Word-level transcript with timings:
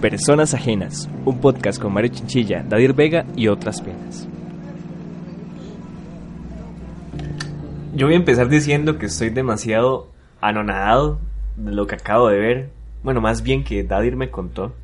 Personas 0.00 0.52
Ajenas, 0.52 1.08
un 1.24 1.40
podcast 1.40 1.80
con 1.80 1.92
Mario 1.92 2.10
Chinchilla, 2.12 2.62
Dadir 2.68 2.92
Vega 2.92 3.24
y 3.36 3.48
otras 3.48 3.80
penas. 3.80 4.28
Yo 7.94 8.06
voy 8.06 8.14
a 8.14 8.18
empezar 8.18 8.48
diciendo 8.48 8.98
que 8.98 9.06
estoy 9.06 9.30
demasiado 9.30 10.08
anonadado 10.40 11.18
de 11.56 11.72
lo 11.72 11.86
que 11.86 11.94
acabo 11.94 12.28
de 12.28 12.38
ver. 12.38 12.70
Bueno, 13.02 13.20
más 13.20 13.42
bien 13.42 13.64
que 13.64 13.84
Dadir 13.84 14.16
me 14.16 14.30
contó. 14.30 14.74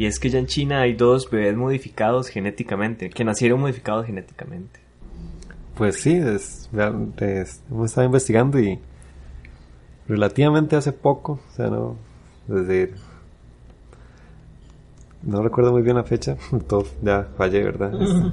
Y 0.00 0.06
es 0.06 0.18
que 0.18 0.30
ya 0.30 0.38
en 0.38 0.46
China 0.46 0.80
hay 0.80 0.94
dos 0.94 1.28
bebés 1.30 1.54
modificados 1.54 2.28
genéticamente, 2.28 3.10
que 3.10 3.22
nacieron 3.22 3.60
modificados 3.60 4.06
genéticamente. 4.06 4.80
Pues 5.74 6.00
sí, 6.00 6.14
es, 6.14 6.70
es, 7.18 7.62
hemos 7.70 7.90
estado 7.90 8.06
investigando 8.06 8.58
y 8.58 8.78
relativamente 10.08 10.74
hace 10.74 10.92
poco, 10.92 11.32
o 11.46 11.54
sea, 11.54 11.66
no, 11.66 11.98
desde 12.48 12.94
no 15.22 15.42
recuerdo 15.42 15.70
muy 15.70 15.82
bien 15.82 15.96
la 15.96 16.04
fecha, 16.04 16.38
todo 16.66 16.86
ya 17.02 17.28
fallé, 17.36 17.62
¿verdad? 17.62 17.92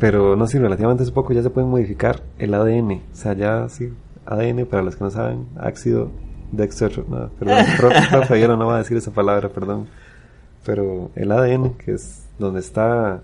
Pero 0.00 0.34
no 0.34 0.46
sé, 0.46 0.58
relativamente 0.58 1.02
hace 1.02 1.12
poco 1.12 1.34
ya 1.34 1.42
se 1.42 1.50
puede 1.50 1.66
modificar 1.66 2.22
el 2.38 2.54
ADN. 2.54 2.90
O 2.90 3.00
sea, 3.14 3.34
ya 3.34 3.68
sí, 3.68 3.92
ADN, 4.24 4.64
para 4.64 4.82
los 4.82 4.96
que 4.96 5.04
no 5.04 5.10
saben, 5.10 5.46
ácido 5.58 6.10
Dexter, 6.52 7.06
no, 7.06 7.28
perdón, 7.38 7.66
Rafael 8.10 8.48
no 8.58 8.66
va 8.66 8.76
a 8.76 8.78
decir 8.78 8.96
esa 8.96 9.10
palabra, 9.10 9.50
perdón. 9.50 9.88
Pero 10.64 11.10
el 11.16 11.32
ADN, 11.32 11.74
que 11.74 11.92
es 11.92 12.26
donde 12.38 12.60
está, 12.60 13.22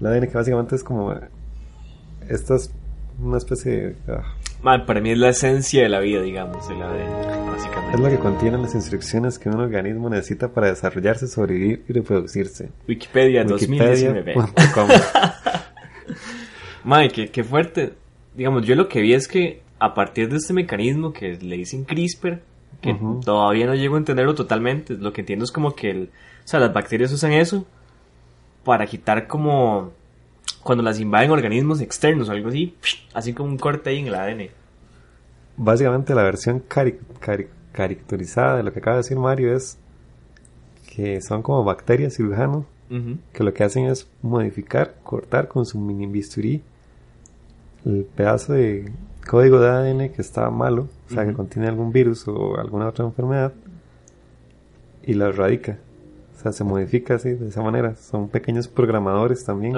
el 0.00 0.06
ADN 0.06 0.28
que 0.28 0.34
básicamente 0.34 0.76
es 0.76 0.84
como, 0.84 1.14
esta 2.28 2.56
es 2.56 2.70
una 3.20 3.38
especie 3.38 3.72
de... 3.72 3.96
Ah. 4.08 4.84
para 4.86 5.00
mí 5.00 5.10
es 5.10 5.18
la 5.18 5.30
esencia 5.30 5.82
de 5.82 5.88
la 5.88 6.00
vida, 6.00 6.20
digamos, 6.20 6.68
el 6.68 6.82
ADN, 6.82 7.46
básicamente. 7.46 7.96
Es 7.96 8.00
lo 8.00 8.08
que 8.10 8.18
contiene 8.18 8.58
las 8.58 8.74
instrucciones 8.74 9.38
que 9.38 9.48
un 9.48 9.60
organismo 9.60 10.10
necesita 10.10 10.48
para 10.48 10.68
desarrollarse, 10.68 11.26
sobrevivir 11.28 11.84
y 11.88 11.92
reproducirse. 11.92 12.70
Wikipedia, 12.88 13.42
Wikipedia 13.42 14.12
2019. 14.12 14.34
Mike, 16.84 17.30
qué, 17.30 17.42
fuerte. 17.42 17.94
Digamos, 18.34 18.64
yo 18.64 18.76
lo 18.76 18.88
que 18.88 19.00
vi 19.00 19.14
es 19.14 19.26
que 19.26 19.62
a 19.78 19.94
partir 19.94 20.28
de 20.28 20.36
este 20.36 20.52
mecanismo 20.52 21.12
que 21.12 21.36
le 21.36 21.56
dicen 21.56 21.84
CRISPR, 21.84 22.40
que 22.80 22.96
todavía 23.24 23.66
no 23.66 23.74
llego 23.74 23.96
a 23.96 23.98
entenderlo 23.98 24.34
totalmente, 24.34 24.94
lo 24.94 25.12
que 25.12 25.22
entiendo 25.22 25.44
es 25.44 25.52
como 25.52 25.74
que 25.74 25.90
el, 25.90 26.02
o 26.44 26.48
sea, 26.48 26.60
las 26.60 26.72
bacterias 26.72 27.12
usan 27.12 27.32
eso 27.32 27.66
para 28.64 28.86
quitar 28.86 29.26
como 29.26 29.92
cuando 30.62 30.82
las 30.82 31.00
invaden 31.00 31.30
organismos 31.30 31.80
externos 31.80 32.28
o 32.28 32.32
algo 32.32 32.48
así, 32.48 32.74
así 33.14 33.32
como 33.32 33.48
un 33.48 33.58
corte 33.58 33.90
ahí 33.90 33.98
en 34.00 34.08
el 34.08 34.14
ADN. 34.14 34.48
Básicamente 35.56 36.14
la 36.14 36.22
versión 36.22 36.62
caricaturizada 37.72 38.56
de 38.56 38.62
lo 38.62 38.72
que 38.72 38.80
acaba 38.80 38.96
de 38.96 39.02
decir 39.02 39.16
Mario 39.16 39.56
es 39.56 39.78
que 40.94 41.20
son 41.22 41.42
como 41.42 41.64
bacterias 41.64 42.16
cirujanos 42.16 42.64
que 43.32 43.42
lo 43.42 43.52
que 43.52 43.64
hacen 43.64 43.86
es 43.86 44.08
modificar, 44.22 44.94
cortar 45.02 45.48
con 45.48 45.66
su 45.66 45.78
mini 45.78 46.06
bisturí 46.06 46.62
el 47.84 48.04
pedazo 48.04 48.52
de 48.52 48.92
código 49.26 49.60
de 49.60 49.68
ADN 49.68 50.08
que 50.10 50.22
está 50.22 50.48
malo, 50.50 50.88
o 51.10 51.14
sea, 51.14 51.26
que 51.26 51.32
contiene 51.32 51.68
algún 51.68 51.92
virus 51.92 52.26
o 52.28 52.58
alguna 52.58 52.88
otra 52.88 53.04
enfermedad, 53.04 53.52
y 55.02 55.14
lo 55.14 55.26
erradica. 55.26 55.78
O 56.36 56.42
sea, 56.42 56.52
se 56.52 56.64
modifica 56.64 57.14
así, 57.14 57.30
de 57.30 57.48
esa 57.48 57.62
manera. 57.62 57.96
Son 57.96 58.28
pequeños 58.28 58.68
programadores 58.68 59.44
también, 59.44 59.76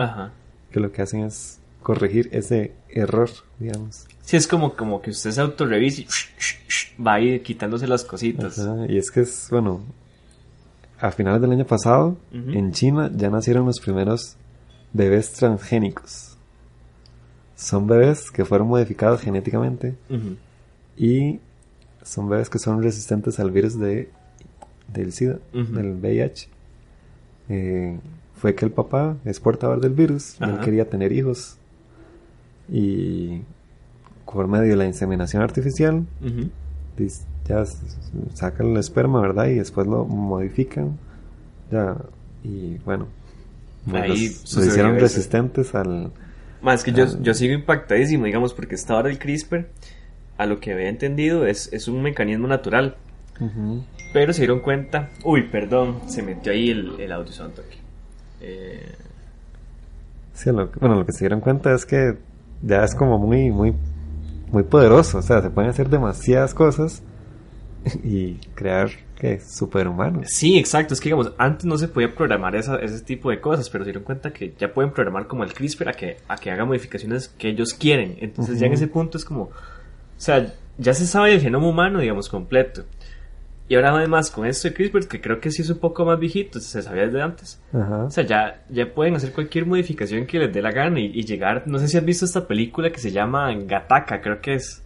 que 0.70 0.80
lo 0.80 0.90
que 0.90 1.02
hacen 1.02 1.24
es 1.24 1.60
corregir 1.82 2.28
ese 2.32 2.72
error, 2.88 3.30
digamos. 3.58 4.06
Sí, 4.22 4.36
es 4.36 4.46
como, 4.46 4.74
como 4.74 5.00
que 5.00 5.10
usted 5.10 5.30
se 5.30 5.40
autorrevise 5.40 6.02
y 6.02 6.06
va 7.02 7.14
a 7.14 7.20
ir 7.20 7.42
quitándose 7.42 7.86
las 7.86 8.04
cositas. 8.04 8.60
Y 8.88 8.98
es 8.98 9.10
que 9.10 9.20
es, 9.20 9.48
bueno, 9.50 9.82
a 11.00 11.10
finales 11.10 11.40
del 11.40 11.52
año 11.52 11.64
pasado, 11.64 12.16
en 12.32 12.72
China 12.72 13.10
ya 13.14 13.30
nacieron 13.30 13.66
los 13.66 13.80
primeros 13.80 14.36
bebés 14.92 15.32
transgénicos. 15.32 16.37
Son 17.58 17.86
bebés 17.86 18.30
que 18.30 18.44
fueron 18.44 18.68
modificados 18.68 19.20
genéticamente 19.20 19.94
y 20.96 21.40
son 22.02 22.28
bebés 22.28 22.48
que 22.48 22.58
son 22.58 22.82
resistentes 22.82 23.40
al 23.40 23.50
virus 23.50 23.78
de, 23.78 24.10
del 24.92 25.12
SIDA, 25.12 25.38
del 25.52 25.98
VIH. 26.00 26.48
Eh, 27.50 27.98
fue 28.36 28.54
que 28.54 28.64
el 28.64 28.70
papá 28.70 29.16
es 29.24 29.40
portador 29.40 29.80
del 29.80 29.92
virus, 29.92 30.40
él 30.40 30.60
quería 30.60 30.88
tener 30.88 31.12
hijos 31.12 31.56
y 32.70 33.42
por 34.24 34.46
medio 34.46 34.70
de 34.70 34.76
la 34.76 34.86
inseminación 34.86 35.42
artificial 35.42 36.06
ya 37.48 37.64
sacan 38.34 38.68
el 38.68 38.76
esperma, 38.76 39.20
¿verdad? 39.20 39.46
Y 39.46 39.54
después 39.54 39.86
lo 39.86 40.04
modifican. 40.04 40.98
Ya, 41.72 41.96
y 42.44 42.76
bueno, 42.78 43.08
Ahí 43.92 44.28
se 44.28 44.66
hicieron 44.66 44.98
resistentes 44.98 45.74
al... 45.74 46.10
Más 46.62 46.82
que 46.82 46.92
yo, 46.92 47.06
yo 47.22 47.34
sigo 47.34 47.54
impactadísimo, 47.54 48.24
digamos, 48.24 48.54
porque 48.54 48.74
esta 48.74 48.96
hora 48.96 49.10
el 49.10 49.18
CRISPR, 49.18 49.68
a 50.36 50.46
lo 50.46 50.60
que 50.60 50.72
había 50.72 50.88
entendido, 50.88 51.46
es, 51.46 51.72
es 51.72 51.88
un 51.88 52.02
mecanismo 52.02 52.48
natural. 52.48 52.96
Pero 54.12 54.32
se 54.32 54.40
dieron 54.40 54.60
cuenta, 54.60 55.10
uy, 55.22 55.48
perdón, 55.48 56.00
se 56.08 56.22
metió 56.22 56.50
ahí 56.50 56.70
el, 56.70 56.98
el 56.98 57.12
audio 57.12 57.32
santo 57.32 57.62
aquí. 57.66 57.78
Eh... 58.40 58.92
Sí, 60.34 60.50
bueno, 60.50 60.96
lo 60.96 61.06
que 61.06 61.12
se 61.12 61.20
dieron 61.20 61.40
cuenta 61.40 61.72
es 61.72 61.84
que 61.84 62.16
ya 62.62 62.82
es 62.84 62.94
como 62.94 63.18
muy, 63.18 63.50
muy, 63.50 63.74
muy 64.50 64.62
poderoso. 64.64 65.18
O 65.18 65.22
sea, 65.22 65.40
se 65.40 65.50
pueden 65.50 65.70
hacer 65.70 65.88
demasiadas 65.88 66.54
cosas 66.54 67.02
y 68.04 68.34
crear 68.54 68.90
que 69.18 69.40
superhumanos. 69.40 70.28
Sí, 70.28 70.58
exacto. 70.58 70.94
Es 70.94 71.00
que 71.00 71.08
digamos, 71.08 71.32
antes 71.38 71.64
no 71.64 71.76
se 71.76 71.88
podía 71.88 72.14
programar 72.14 72.54
ese 72.54 73.00
tipo 73.00 73.30
de 73.30 73.40
cosas, 73.40 73.68
pero 73.68 73.84
se 73.84 73.90
dieron 73.90 74.04
cuenta 74.04 74.32
que 74.32 74.54
ya 74.58 74.72
pueden 74.72 74.92
programar 74.92 75.26
como 75.26 75.44
el 75.44 75.52
CRISPR 75.52 75.88
a 75.88 75.92
que, 75.92 76.18
a 76.28 76.36
que 76.36 76.50
haga 76.50 76.64
modificaciones 76.64 77.28
que 77.28 77.48
ellos 77.48 77.74
quieren. 77.74 78.16
Entonces 78.20 78.60
ya 78.60 78.66
en 78.66 78.74
ese 78.74 78.86
punto 78.86 79.18
es 79.18 79.24
como, 79.24 79.42
o 79.42 79.52
sea, 80.16 80.54
ya 80.78 80.94
se 80.94 81.06
sabe 81.06 81.34
el 81.34 81.40
genoma 81.40 81.68
humano, 81.68 82.00
digamos, 82.00 82.28
completo. 82.28 82.84
Y 83.68 83.74
ahora 83.74 83.90
además 83.90 84.30
con 84.30 84.46
esto 84.46 84.68
de 84.68 84.74
CRISPR, 84.74 85.08
que 85.08 85.20
creo 85.20 85.40
que 85.40 85.50
sí 85.50 85.60
es 85.60 85.68
un 85.68 85.78
poco 85.78 86.04
más 86.06 86.18
viejito, 86.18 86.58
se 86.58 86.80
sabía 86.80 87.04
desde 87.04 87.20
antes. 87.20 87.60
O 87.72 88.10
sea, 88.10 88.24
ya, 88.24 88.62
ya 88.70 88.94
pueden 88.94 89.14
hacer 89.14 89.32
cualquier 89.32 89.66
modificación 89.66 90.26
que 90.26 90.38
les 90.38 90.52
dé 90.52 90.62
la 90.62 90.72
gana 90.72 91.00
y, 91.00 91.22
llegar, 91.22 91.64
no 91.66 91.78
sé 91.78 91.88
si 91.88 91.98
has 91.98 92.04
visto 92.04 92.24
esta 92.24 92.46
película 92.46 92.90
que 92.90 92.98
se 92.98 93.10
llama 93.10 93.52
Gataka, 93.54 94.20
creo 94.22 94.40
que 94.40 94.54
es. 94.54 94.82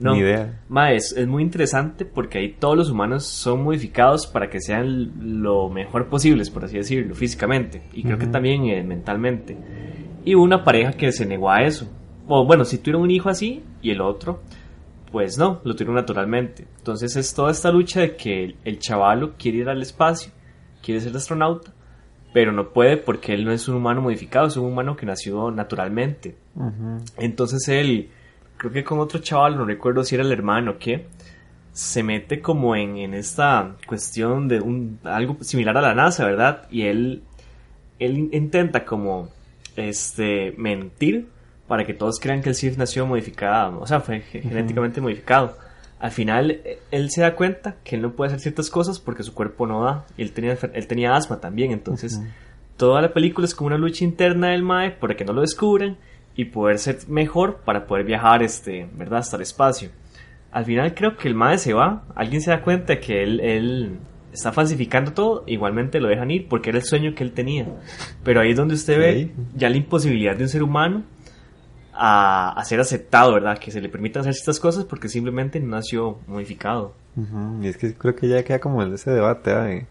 No, 0.00 0.14
Ni 0.14 0.20
idea. 0.20 0.60
Ma, 0.68 0.92
es, 0.92 1.14
muy 1.28 1.42
interesante 1.42 2.06
porque 2.06 2.38
ahí 2.38 2.56
todos 2.58 2.76
los 2.76 2.90
humanos 2.90 3.26
son 3.26 3.62
modificados 3.62 4.26
para 4.26 4.48
que 4.48 4.60
sean 4.60 5.42
lo 5.42 5.68
mejor 5.68 6.08
posibles, 6.08 6.50
por 6.50 6.64
así 6.64 6.78
decirlo, 6.78 7.14
físicamente. 7.14 7.82
Y 7.92 8.02
creo 8.02 8.18
que 8.18 8.26
también 8.26 8.64
eh, 8.64 8.82
mentalmente. 8.82 9.58
Y 10.24 10.34
una 10.34 10.64
pareja 10.64 10.92
que 10.92 11.12
se 11.12 11.26
negó 11.26 11.50
a 11.50 11.62
eso. 11.64 11.86
O 12.26 12.46
bueno, 12.46 12.64
si 12.64 12.78
tuvieron 12.78 13.02
un 13.02 13.10
hijo 13.10 13.28
así 13.28 13.62
y 13.82 13.90
el 13.90 14.00
otro, 14.00 14.40
pues 15.12 15.36
no, 15.36 15.60
lo 15.64 15.74
tuvieron 15.74 15.96
naturalmente. 15.96 16.66
Entonces 16.78 17.14
es 17.16 17.34
toda 17.34 17.50
esta 17.50 17.70
lucha 17.70 18.00
de 18.00 18.16
que 18.16 18.44
el, 18.44 18.56
el 18.64 18.78
chavalo 18.78 19.34
quiere 19.36 19.58
ir 19.58 19.68
al 19.68 19.82
espacio, 19.82 20.32
quiere 20.82 21.00
ser 21.00 21.14
astronauta, 21.14 21.72
pero 22.32 22.52
no 22.52 22.70
puede 22.70 22.96
porque 22.96 23.34
él 23.34 23.44
no 23.44 23.52
es 23.52 23.68
un 23.68 23.76
humano 23.76 24.00
modificado, 24.00 24.46
es 24.46 24.56
un 24.56 24.66
humano 24.66 24.96
que 24.96 25.06
nació 25.06 25.50
naturalmente. 25.50 26.36
Entonces 27.18 27.68
él 27.68 28.10
creo 28.60 28.72
que 28.72 28.84
con 28.84 28.98
otro 28.98 29.20
chaval, 29.20 29.56
no 29.56 29.64
recuerdo 29.64 30.04
si 30.04 30.14
era 30.14 30.22
el 30.22 30.30
hermano 30.30 30.72
o 30.72 30.78
qué, 30.78 31.06
se 31.72 32.02
mete 32.02 32.42
como 32.42 32.76
en, 32.76 32.98
en, 32.98 33.14
esta 33.14 33.76
cuestión 33.86 34.48
de 34.48 34.60
un, 34.60 34.98
algo 35.04 35.38
similar 35.40 35.78
a 35.78 35.80
la 35.80 35.94
NASA, 35.94 36.26
¿verdad? 36.26 36.68
Y 36.70 36.82
él, 36.82 37.22
él 37.98 38.28
intenta 38.32 38.84
como 38.84 39.30
este, 39.76 40.52
mentir 40.58 41.28
para 41.66 41.86
que 41.86 41.94
todos 41.94 42.20
crean 42.20 42.42
que 42.42 42.50
el 42.50 42.54
Sif 42.54 42.76
nació 42.76 43.06
modificado, 43.06 43.80
o 43.80 43.86
sea, 43.86 44.00
fue 44.00 44.20
genéticamente 44.20 45.00
modificado. 45.00 45.56
Al 45.98 46.10
final, 46.10 46.50
e, 46.50 46.80
él 46.90 47.10
se 47.10 47.22
da 47.22 47.34
cuenta 47.34 47.76
que 47.82 47.96
él 47.96 48.02
no 48.02 48.12
puede 48.12 48.28
hacer 48.28 48.40
ciertas 48.40 48.68
cosas 48.68 48.98
porque 48.98 49.22
su 49.22 49.32
cuerpo 49.32 49.66
no 49.66 49.84
da. 49.84 50.04
Él 50.18 50.32
tenía, 50.32 50.58
él 50.74 50.86
tenía 50.86 51.16
asma 51.16 51.40
también, 51.40 51.70
entonces 51.72 52.20
toda 52.76 53.00
la 53.00 53.14
película 53.14 53.46
es 53.46 53.54
como 53.54 53.68
una 53.68 53.78
lucha 53.78 54.04
interna 54.04 54.48
del 54.48 54.62
Mae 54.62 54.90
para 54.90 55.16
que 55.16 55.24
no 55.24 55.32
lo 55.32 55.40
descubran 55.40 55.96
y 56.36 56.46
poder 56.46 56.78
ser 56.78 56.98
mejor 57.08 57.58
para 57.64 57.86
poder 57.86 58.04
viajar, 58.04 58.42
este, 58.42 58.88
¿verdad? 58.94 59.20
Hasta 59.20 59.36
el 59.36 59.42
espacio. 59.42 59.90
Al 60.52 60.64
final 60.64 60.94
creo 60.94 61.16
que 61.16 61.28
el 61.28 61.34
MAE 61.34 61.58
se 61.58 61.74
va, 61.74 62.04
alguien 62.14 62.40
se 62.40 62.50
da 62.50 62.62
cuenta 62.62 62.94
de 62.94 63.00
que 63.00 63.22
él, 63.22 63.40
él 63.40 63.98
está 64.32 64.52
falsificando 64.52 65.12
todo, 65.12 65.44
igualmente 65.46 66.00
lo 66.00 66.08
dejan 66.08 66.30
ir 66.30 66.48
porque 66.48 66.70
era 66.70 66.78
el 66.78 66.84
sueño 66.84 67.14
que 67.14 67.24
él 67.24 67.32
tenía. 67.32 67.66
Pero 68.24 68.40
ahí 68.40 68.50
es 68.50 68.56
donde 68.56 68.74
usted 68.74 68.98
ve 68.98 69.30
ya 69.54 69.68
la 69.68 69.76
imposibilidad 69.76 70.36
de 70.36 70.44
un 70.44 70.48
ser 70.48 70.62
humano 70.62 71.04
a, 71.92 72.62
ser 72.64 72.80
aceptado, 72.80 73.34
¿verdad? 73.34 73.58
Que 73.58 73.70
se 73.70 73.80
le 73.80 73.88
permita 73.88 74.20
hacer 74.20 74.32
estas 74.32 74.58
cosas 74.58 74.84
porque 74.84 75.08
simplemente 75.08 75.60
no 75.60 75.76
nació 75.76 76.18
modificado. 76.26 76.94
Y 77.60 77.66
es 77.66 77.76
que 77.76 77.94
creo 77.94 78.14
que 78.14 78.28
ya 78.28 78.42
queda 78.42 78.58
como 78.58 78.82
ese 78.82 79.10
debate, 79.10 79.50
¿eh? 79.52 79.86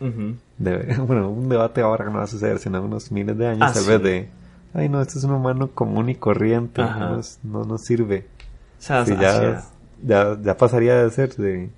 bueno, 0.58 1.30
un 1.30 1.48
debate 1.48 1.80
ahora 1.80 2.04
no 2.06 2.18
va 2.18 2.24
a 2.24 2.26
suceder, 2.26 2.58
sino 2.58 2.82
unos 2.82 3.10
miles 3.10 3.36
de 3.38 3.46
años, 3.46 3.62
Ah, 3.62 3.72
tal 3.72 3.82
sí. 3.82 3.90
vez 3.90 4.02
de, 4.02 4.28
ay 4.74 4.88
no, 4.88 5.00
este 5.00 5.18
es 5.18 5.24
un 5.24 5.32
humano 5.32 5.70
común 5.72 6.10
y 6.10 6.16
corriente, 6.16 6.82
no 6.82 7.16
nos, 7.16 7.38
no 7.42 7.64
nos 7.64 7.82
sirve. 7.82 8.26
O 8.78 8.82
sea, 8.82 9.06
Sí, 9.06 9.14
ya, 9.18 9.62
ya, 10.02 10.36
ya 10.40 10.56
pasaría 10.56 10.96
de 11.02 11.10
ser 11.10 11.34
de, 11.36 11.70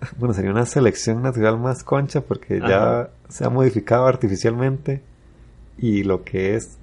bueno, 0.18 0.34
sería 0.34 0.50
una 0.50 0.66
selección 0.66 1.22
natural 1.22 1.58
más 1.58 1.82
concha 1.82 2.20
porque 2.20 2.58
Ajá. 2.58 2.68
ya 2.68 3.10
se 3.28 3.44
ha 3.44 3.50
modificado 3.50 4.06
artificialmente 4.06 5.02
y 5.78 6.04
lo 6.04 6.22
que 6.22 6.54
es 6.54 6.78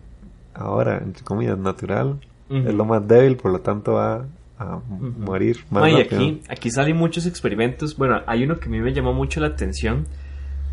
ahora, 0.54 0.98
entre 0.98 1.24
comillas, 1.24 1.58
natural, 1.58 2.20
es 2.50 2.74
lo 2.74 2.84
más 2.84 3.08
débil, 3.08 3.38
por 3.38 3.52
lo 3.52 3.62
tanto 3.62 3.94
va 3.94 4.26
a 4.58 4.80
morir 4.90 5.60
más 5.70 5.90
y 5.90 6.02
aquí, 6.02 6.42
aquí 6.50 6.72
salen 6.72 6.98
muchos 6.98 7.28
experimentos. 7.28 7.96
Bueno, 7.96 8.22
hay 8.26 8.44
uno 8.44 8.60
que 8.60 8.68
a 8.68 8.72
mí 8.72 8.80
me 8.80 8.92
llamó 8.92 9.14
mucho 9.14 9.40
la 9.40 9.48
atención, 9.48 10.08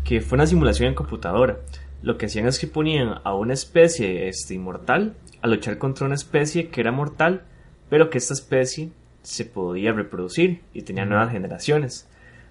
que 0.03 0.19
fue 0.19 0.37
una 0.37 0.47
simulación 0.47 0.89
en 0.89 0.95
computadora. 0.95 1.57
Lo 2.01 2.17
que 2.17 2.27
hacían 2.27 2.47
es 2.47 2.59
que 2.59 2.67
ponían 2.67 3.15
a 3.23 3.35
una 3.35 3.53
especie 3.53 4.27
este, 4.27 4.53
inmortal 4.53 5.15
a 5.41 5.47
luchar 5.47 5.77
contra 5.77 6.05
una 6.05 6.15
especie 6.15 6.69
que 6.69 6.81
era 6.81 6.91
mortal, 6.91 7.43
pero 7.89 8.09
que 8.09 8.17
esta 8.17 8.33
especie 8.33 8.89
se 9.23 9.45
podía 9.45 9.91
reproducir 9.91 10.61
y 10.73 10.83
tenía 10.83 11.05
nuevas 11.05 11.31
generaciones. 11.31 12.07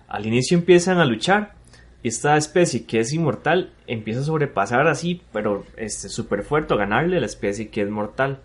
Al 0.08 0.26
inicio 0.26 0.58
empiezan 0.58 0.98
a 0.98 1.04
luchar 1.04 1.54
y 2.02 2.08
esta 2.08 2.37
especie 2.37 2.84
que 2.84 3.00
es 3.00 3.12
inmortal 3.12 3.72
empieza 3.87 4.20
a 4.20 4.25
sobrepasar 4.25 4.87
así, 4.87 5.22
pero 5.32 5.64
este 5.76 6.08
súper 6.08 6.42
fuerte 6.42 6.75
a 6.75 6.76
ganarle 6.76 7.16
a 7.16 7.20
la 7.20 7.26
especie 7.26 7.69
que 7.69 7.82
es 7.82 7.90
mortal. 7.90 8.40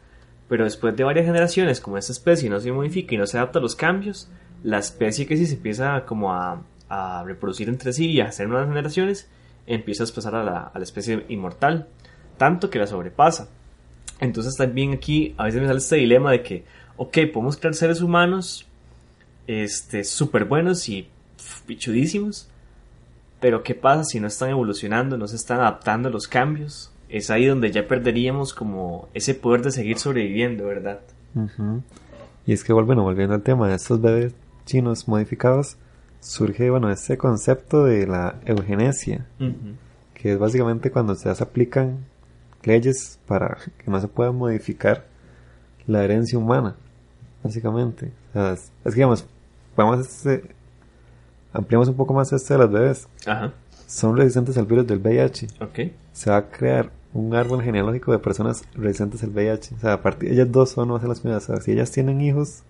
Pero 0.47 0.63
después 0.63 0.95
de 0.95 1.03
varias 1.03 1.25
generaciones, 1.25 1.79
como 1.79 1.97
esta 1.97 2.11
especie 2.11 2.49
no 2.49 2.59
se 2.59 2.71
modifica 2.71 3.15
y 3.15 3.17
no 3.17 3.25
se 3.25 3.37
adapta 3.37 3.59
a 3.59 3.61
los 3.61 3.75
cambios, 3.75 4.29
la 4.63 4.79
especie 4.79 5.25
que 5.25 5.37
sí 5.37 5.45
se 5.45 5.55
empieza 5.55 6.05
como 6.05 6.33
a, 6.33 6.63
a 6.89 7.23
reproducir 7.25 7.69
entre 7.69 7.93
sí 7.93 8.09
y 8.11 8.19
a 8.19 8.25
hacer 8.25 8.49
nuevas 8.49 8.67
generaciones, 8.67 9.29
empieza 9.67 10.03
a 10.03 10.07
pasar 10.07 10.35
a 10.35 10.43
la, 10.43 10.71
especie 10.81 11.25
inmortal, 11.29 11.87
tanto 12.37 12.69
que 12.69 12.79
la 12.79 12.87
sobrepasa. 12.87 13.49
Entonces 14.19 14.55
también 14.55 14.93
aquí 14.93 15.33
a 15.37 15.45
veces 15.45 15.61
me 15.61 15.67
sale 15.67 15.79
este 15.79 15.95
dilema 15.95 16.31
de 16.31 16.43
que, 16.43 16.63
ok, 16.97 17.17
podemos 17.33 17.57
crear 17.57 17.73
seres 17.73 18.01
humanos 18.01 18.67
este, 19.47 20.03
súper 20.03 20.45
buenos 20.45 20.87
y 20.89 21.07
pichudísimos, 21.65 22.47
pero 23.39 23.63
¿qué 23.63 23.73
pasa 23.73 24.03
si 24.03 24.19
no 24.19 24.27
están 24.27 24.51
evolucionando, 24.51 25.17
no 25.17 25.27
se 25.27 25.35
están 25.35 25.59
adaptando 25.59 26.09
a 26.09 26.11
los 26.11 26.27
cambios? 26.27 26.91
Es 27.09 27.29
ahí 27.31 27.45
donde 27.45 27.71
ya 27.71 27.87
perderíamos 27.87 28.53
como 28.53 29.09
ese 29.13 29.33
poder 29.33 29.63
de 29.63 29.71
seguir 29.71 29.97
sobreviviendo, 29.97 30.65
¿verdad? 30.65 31.01
Y 32.45 32.53
es 32.53 32.63
que, 32.63 32.71
bueno, 32.73 33.03
volviendo 33.03 33.33
al 33.33 33.41
tema 33.41 33.67
de 33.67 33.75
estos 33.75 33.99
bebés 33.99 34.33
chinos 34.65 35.07
modificados, 35.07 35.77
surge, 36.21 36.69
bueno, 36.69 36.89
ese 36.89 37.17
concepto 37.17 37.83
de 37.83 38.07
la 38.07 38.39
eugenesia, 38.45 39.25
que 40.13 40.31
es 40.33 40.39
básicamente 40.39 40.91
cuando 40.91 41.15
se 41.15 41.29
aplican 41.29 42.05
leyes 42.63 43.19
para 43.27 43.57
que 43.77 43.91
no 43.91 43.99
se 43.99 44.07
pueda 44.07 44.31
modificar 44.31 45.05
la 45.87 46.03
herencia 46.03 46.37
humana, 46.37 46.75
básicamente. 47.43 48.11
O 48.29 48.33
sea, 48.33 48.53
es, 48.53 48.71
es 48.85 48.93
que, 48.93 48.99
digamos, 48.99 49.25
podemos, 49.75 49.99
este, 50.07 50.43
ampliamos 51.53 51.87
un 51.89 51.95
poco 51.95 52.13
más 52.13 52.31
este 52.31 52.53
de 52.53 52.59
los 52.59 52.71
bebés. 52.71 53.07
Ajá, 53.25 53.51
Son 53.87 54.15
resistentes 54.15 54.57
al 54.57 54.65
virus 54.67 54.87
del 54.87 54.99
VIH. 54.99 55.47
ok. 55.59 55.79
Se 56.13 56.29
va 56.29 56.37
a 56.37 56.49
crear 56.49 56.91
un 57.13 57.33
árbol 57.35 57.61
genealógico 57.61 58.11
de 58.11 58.19
personas 58.19 58.63
resistentes 58.75 59.23
al 59.23 59.31
VIH. 59.31 59.75
O 59.75 59.79
sea, 59.79 59.93
a 59.93 60.01
partir, 60.01 60.31
ellas 60.31 60.51
dos 60.51 60.69
son 60.69 60.87
no 60.87 60.97
las 60.99 61.19
primeras. 61.19 61.49
O 61.49 61.53
sea, 61.53 61.61
si 61.61 61.71
ellas 61.71 61.91
tienen 61.91 62.21
hijos, 62.21 62.63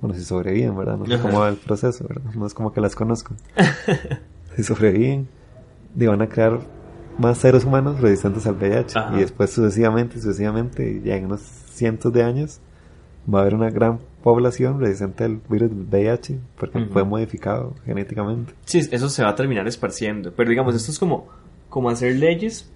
bueno, 0.00 0.16
si 0.16 0.24
sobreviven, 0.24 0.76
¿verdad? 0.76 0.96
No 0.96 1.06
sé 1.06 1.18
cómo 1.20 1.40
va 1.40 1.48
el 1.48 1.56
proceso, 1.56 2.06
¿verdad? 2.08 2.32
No 2.34 2.46
es 2.46 2.54
como 2.54 2.72
que 2.72 2.80
las 2.80 2.94
conozco. 2.94 3.34
si 4.56 4.62
sobreviven, 4.62 5.28
y 5.98 6.06
van 6.06 6.22
a 6.22 6.28
crear 6.28 6.60
más 7.18 7.38
seres 7.38 7.64
humanos 7.64 8.00
resistentes 8.00 8.46
al 8.46 8.54
VIH. 8.54 8.98
Ajá. 8.98 9.16
Y 9.16 9.20
después 9.20 9.50
sucesivamente, 9.50 10.16
sucesivamente, 10.16 11.00
ya 11.04 11.16
en 11.16 11.26
unos 11.26 11.40
cientos 11.40 12.12
de 12.12 12.22
años, 12.22 12.60
va 13.32 13.40
a 13.40 13.42
haber 13.42 13.54
una 13.54 13.70
gran 13.70 13.98
población 14.22 14.80
resistente 14.80 15.24
al 15.24 15.40
virus 15.48 15.70
del 15.70 15.84
VIH 15.84 16.38
porque 16.56 16.78
Ujú. 16.78 16.92
fue 16.92 17.04
modificado 17.04 17.74
genéticamente. 17.84 18.54
Sí, 18.64 18.78
eso 18.90 19.08
se 19.08 19.22
va 19.22 19.30
a 19.30 19.34
terminar 19.34 19.66
esparciendo. 19.68 20.32
Pero 20.32 20.48
digamos, 20.50 20.74
esto 20.74 20.90
es 20.90 20.98
como, 20.98 21.28
como 21.68 21.90
hacer 21.90 22.16
leyes 22.16 22.70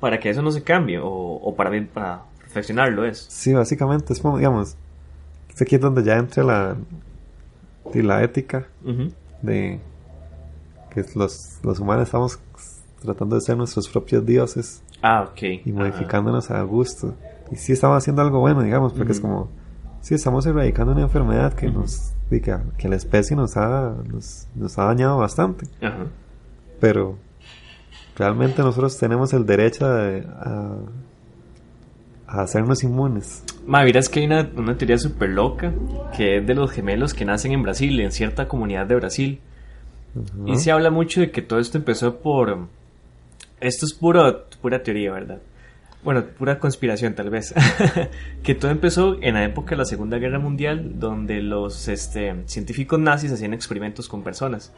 para 0.00 0.20
que 0.20 0.28
eso 0.30 0.42
no 0.42 0.50
se 0.50 0.62
cambie 0.62 0.98
o, 0.98 1.08
o 1.08 1.54
para, 1.54 1.70
para 1.92 2.24
perfeccionarlo 2.40 3.06
es. 3.06 3.26
Sí, 3.30 3.52
básicamente 3.54 4.12
es 4.12 4.20
como, 4.20 4.36
digamos, 4.36 4.76
es 5.56 5.62
aquí 5.62 5.74
es 5.76 5.80
donde 5.80 6.04
ya 6.04 6.16
entra 6.16 6.44
la, 6.44 6.76
y 7.94 8.02
la 8.02 8.22
ética 8.22 8.66
de 9.42 9.80
que 10.90 11.04
los, 11.14 11.58
los 11.62 11.80
humanos 11.80 12.04
estamos 12.04 12.38
tratando 13.02 13.36
de 13.36 13.42
ser 13.42 13.56
nuestros 13.56 13.88
propios 13.88 14.24
dioses 14.24 14.82
Ah, 15.02 15.28
ok. 15.30 15.42
y 15.64 15.72
modificándonos 15.72 16.50
a 16.50 16.62
gusto. 16.62 17.14
Y 17.52 17.56
sí 17.56 17.72
estamos 17.72 17.98
haciendo 17.98 18.22
algo 18.22 18.40
bueno, 18.40 18.62
digamos, 18.62 18.92
porque 18.92 19.12
es 19.12 19.20
como, 19.20 19.48
sí 20.00 20.14
estamos 20.14 20.44
erradicando 20.46 20.92
una 20.92 21.02
enfermedad 21.02 21.52
que 21.54 21.70
nos, 21.70 22.12
que, 22.30 22.40
que 22.76 22.88
la 22.88 22.96
especie 22.96 23.36
nos 23.36 23.56
ha, 23.56 23.94
nos, 24.10 24.48
nos 24.54 24.76
ha 24.78 24.84
dañado 24.84 25.18
bastante. 25.18 25.66
Pero 26.80 27.16
realmente 28.16 28.62
nosotros 28.62 28.96
tenemos 28.98 29.32
el 29.32 29.46
derecho 29.46 29.88
de- 29.88 30.26
a, 30.26 30.74
a 32.26 32.42
hacernos 32.42 32.82
inmunes. 32.82 33.44
Ma, 33.66 33.84
miras 33.84 34.08
que 34.08 34.20
hay 34.20 34.26
una, 34.26 34.48
una 34.56 34.76
teoría 34.76 34.98
súper 34.98 35.30
loca 35.30 35.72
que 36.16 36.38
es 36.38 36.46
de 36.46 36.54
los 36.54 36.70
gemelos 36.70 37.14
que 37.14 37.24
nacen 37.24 37.52
en 37.52 37.62
Brasil, 37.62 37.98
en 38.00 38.12
cierta 38.12 38.48
comunidad 38.48 38.86
de 38.86 38.94
Brasil. 38.96 39.40
Y 40.46 40.56
se 40.56 40.70
habla 40.70 40.90
mucho 40.90 41.20
de 41.20 41.30
que 41.30 41.42
todo 41.42 41.58
esto 41.58 41.78
empezó 41.78 42.16
por... 42.18 42.68
Esto 43.60 43.86
es 43.86 43.94
puro, 43.94 44.46
pura 44.60 44.82
teoría, 44.82 45.12
¿verdad? 45.12 45.40
Bueno, 46.02 46.24
pura 46.24 46.58
conspiración 46.58 47.14
tal 47.14 47.30
vez. 47.30 47.54
que 48.42 48.54
todo 48.54 48.70
empezó 48.70 49.20
en 49.22 49.34
la 49.34 49.44
época 49.44 49.70
de 49.70 49.78
la 49.78 49.84
Segunda 49.84 50.18
Guerra 50.18 50.38
Mundial, 50.38 50.98
donde 50.98 51.42
los 51.42 51.88
este, 51.88 52.34
científicos 52.46 52.98
nazis 53.00 53.32
hacían 53.32 53.54
experimentos 53.54 54.08
con 54.08 54.22
personas. 54.22 54.72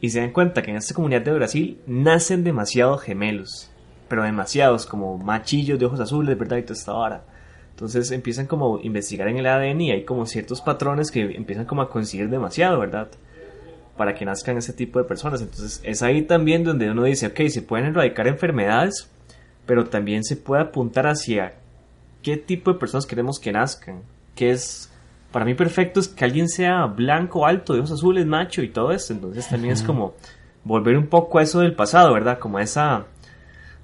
Y 0.00 0.10
se 0.10 0.20
dan 0.20 0.32
cuenta 0.32 0.62
que 0.62 0.70
en 0.70 0.78
esta 0.78 0.94
comunidad 0.94 1.22
de 1.22 1.32
Brasil 1.32 1.78
nacen 1.86 2.42
demasiados 2.42 3.02
gemelos. 3.02 3.71
Pero 4.12 4.24
demasiados, 4.24 4.84
como 4.84 5.16
machillos 5.16 5.78
de 5.78 5.86
ojos 5.86 6.00
azules, 6.00 6.36
¿verdad? 6.36 6.58
Y 6.58 6.62
toda 6.64 6.74
esta 6.74 6.92
vara. 6.92 7.24
Entonces 7.70 8.10
empiezan 8.10 8.46
como 8.46 8.76
a 8.76 8.80
investigar 8.82 9.28
en 9.28 9.38
el 9.38 9.46
ADN 9.46 9.80
y 9.80 9.90
hay 9.92 10.04
como 10.04 10.26
ciertos 10.26 10.60
patrones 10.60 11.10
que 11.10 11.22
empiezan 11.22 11.64
como 11.64 11.80
a 11.80 11.88
coincidir 11.88 12.28
demasiado, 12.28 12.78
¿verdad? 12.78 13.08
para 13.96 14.14
que 14.14 14.24
nazcan 14.24 14.56
ese 14.56 14.72
tipo 14.72 14.98
de 14.98 15.04
personas. 15.04 15.40
Entonces 15.40 15.80
es 15.84 16.02
ahí 16.02 16.22
también 16.22 16.64
donde 16.64 16.90
uno 16.90 17.04
dice, 17.04 17.28
ok, 17.28 17.48
se 17.48 17.62
pueden 17.62 17.86
erradicar 17.86 18.26
enfermedades, 18.26 19.08
pero 19.66 19.86
también 19.86 20.24
se 20.24 20.36
puede 20.36 20.62
apuntar 20.62 21.06
hacia 21.06 21.54
qué 22.22 22.36
tipo 22.36 22.72
de 22.72 22.78
personas 22.78 23.06
queremos 23.06 23.38
que 23.38 23.52
nazcan. 23.52 24.02
Que 24.34 24.50
es, 24.50 24.90
para 25.30 25.44
mí 25.44 25.54
perfecto 25.54 26.00
es 26.00 26.08
que 26.08 26.24
alguien 26.24 26.48
sea 26.48 26.86
blanco, 26.86 27.46
alto, 27.46 27.74
de 27.74 27.80
ojos 27.80 27.92
azules, 27.92 28.26
macho 28.26 28.62
y 28.62 28.68
todo 28.68 28.92
esto. 28.92 29.12
Entonces 29.12 29.48
también 29.48 29.74
es 29.74 29.82
como 29.82 30.14
volver 30.64 30.96
un 30.96 31.06
poco 31.06 31.38
a 31.38 31.42
eso 31.42 31.60
del 31.60 31.74
pasado, 31.74 32.12
¿verdad? 32.14 32.38
Como 32.38 32.58
esa, 32.58 33.06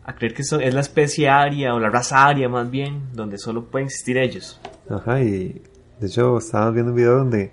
a 0.08 0.14
creer 0.14 0.32
que 0.32 0.40
eso 0.40 0.58
es 0.58 0.72
la 0.72 0.80
especie 0.80 1.28
aria 1.28 1.74
o 1.74 1.78
la 1.78 1.90
raza 1.90 2.24
aria 2.26 2.48
más 2.48 2.70
bien, 2.70 3.08
donde 3.12 3.36
solo 3.36 3.66
pueden 3.66 3.88
existir 3.88 4.16
ellos. 4.16 4.58
Ajá, 4.88 5.20
y 5.20 5.60
de 6.00 6.06
hecho 6.06 6.38
estábamos 6.38 6.72
viendo 6.72 6.92
un 6.92 6.96
video 6.96 7.18
donde, 7.18 7.52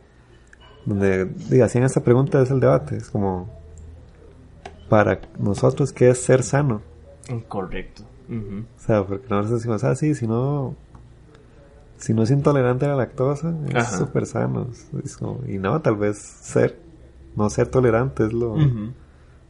donde 0.85 1.25
diga, 1.25 1.65
hacían 1.65 1.83
esta 1.83 2.01
pregunta, 2.01 2.41
es 2.41 2.49
el 2.51 2.61
debate, 2.61 2.95
es 2.95 3.09
como, 3.09 3.49
para 4.87 5.19
nosotros, 5.37 5.91
¿qué 5.91 6.09
es 6.11 6.21
ser 6.23 6.43
sano? 6.43 6.81
Correcto. 7.49 8.03
Ujú. 8.29 8.63
O 8.77 8.79
sea, 8.79 9.03
porque 9.03 9.27
nosotros 9.29 9.59
decimos, 9.59 9.83
ah, 9.83 9.95
sí, 9.95 10.15
si 10.15 10.25
no, 10.25 10.75
si 11.97 12.13
no 12.13 12.23
es 12.23 12.31
intolerante 12.31 12.85
a 12.85 12.89
la 12.89 12.95
lactosa, 12.95 13.53
es 13.73 13.87
súper 13.97 14.25
sano. 14.27 14.67
Es 15.03 15.17
como- 15.17 15.41
y 15.45 15.57
no, 15.57 15.81
tal 15.81 15.97
vez 15.97 16.17
ser, 16.19 16.79
no 17.35 17.49
ser 17.49 17.67
tolerante 17.67 18.25
es 18.25 18.31
lo, 18.31 18.53
Ujú. 18.53 18.93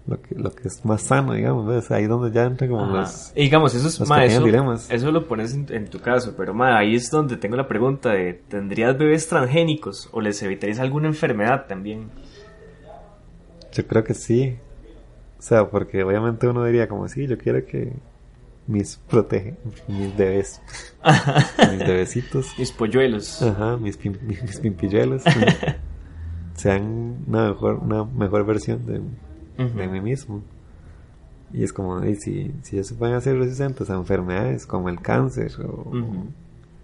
Lo, 0.07 0.21
que, 0.21 0.35
lo 0.35 0.51
que 0.51 0.67
es 0.67 0.85
más 0.85 1.01
sano, 1.01 1.33
digamos, 1.33 1.67
¿ves? 1.67 1.89
Ahí 1.91 2.05
donde 2.05 2.31
ya 2.31 2.43
entra 2.45 2.67
como 2.67 2.83
Ajá. 2.83 2.99
los... 2.99 3.31
Y 3.35 3.41
digamos, 3.43 3.73
eso 3.73 3.87
es 3.87 3.97
pequeños 3.99 4.31
eso, 4.33 4.43
dilemas. 4.45 4.91
eso 4.91 5.11
lo 5.11 5.27
pones 5.27 5.53
en, 5.53 5.65
en 5.69 5.87
tu 5.89 5.99
caso, 5.99 6.33
pero 6.37 6.53
ma, 6.53 6.77
ahí 6.77 6.95
es 6.95 7.09
donde 7.09 7.37
tengo 7.37 7.55
la 7.55 7.67
pregunta 7.67 8.11
de 8.11 8.33
¿tendrías 8.33 8.97
bebés 8.97 9.27
transgénicos 9.27 10.09
o 10.11 10.21
les 10.21 10.41
evitarías 10.43 10.79
alguna 10.79 11.07
enfermedad 11.07 11.65
también? 11.67 12.09
Yo 13.73 13.85
creo 13.87 14.03
que 14.03 14.13
sí. 14.13 14.55
O 15.39 15.41
sea, 15.41 15.69
porque 15.69 16.03
obviamente 16.03 16.47
uno 16.47 16.63
diría 16.65 16.87
como, 16.87 17.07
sí, 17.07 17.27
yo 17.27 17.37
quiero 17.37 17.65
que 17.65 17.93
mis 18.67 18.97
protege, 18.97 19.53
mis 19.87 20.15
bebés, 20.15 20.59
mis 21.71 21.79
bebecitos, 21.85 22.47
Mis 22.57 22.71
polluelos. 22.71 23.41
ajá, 23.41 23.77
mis, 23.77 23.99
pim- 23.99 24.19
mis 24.21 24.59
pimpilluelos, 24.59 25.23
sean 26.55 27.17
una 27.27 27.49
mejor, 27.49 27.75
una 27.75 28.03
mejor 28.05 28.45
versión 28.45 28.85
de, 28.85 29.01
De 29.57 29.87
mí 29.87 30.01
mismo. 30.01 30.41
Y 31.53 31.63
es 31.63 31.71
como, 31.71 32.03
y 32.03 32.15
si, 32.15 32.53
si 32.63 32.75
ellos 32.75 32.87
se 32.87 32.95
pueden 32.95 33.15
hacer 33.15 33.37
resistentes 33.37 33.89
a 33.89 33.95
enfermedades 33.95 34.65
como 34.65 34.89
el 34.89 34.99
cáncer, 34.99 35.51
o 35.61 35.93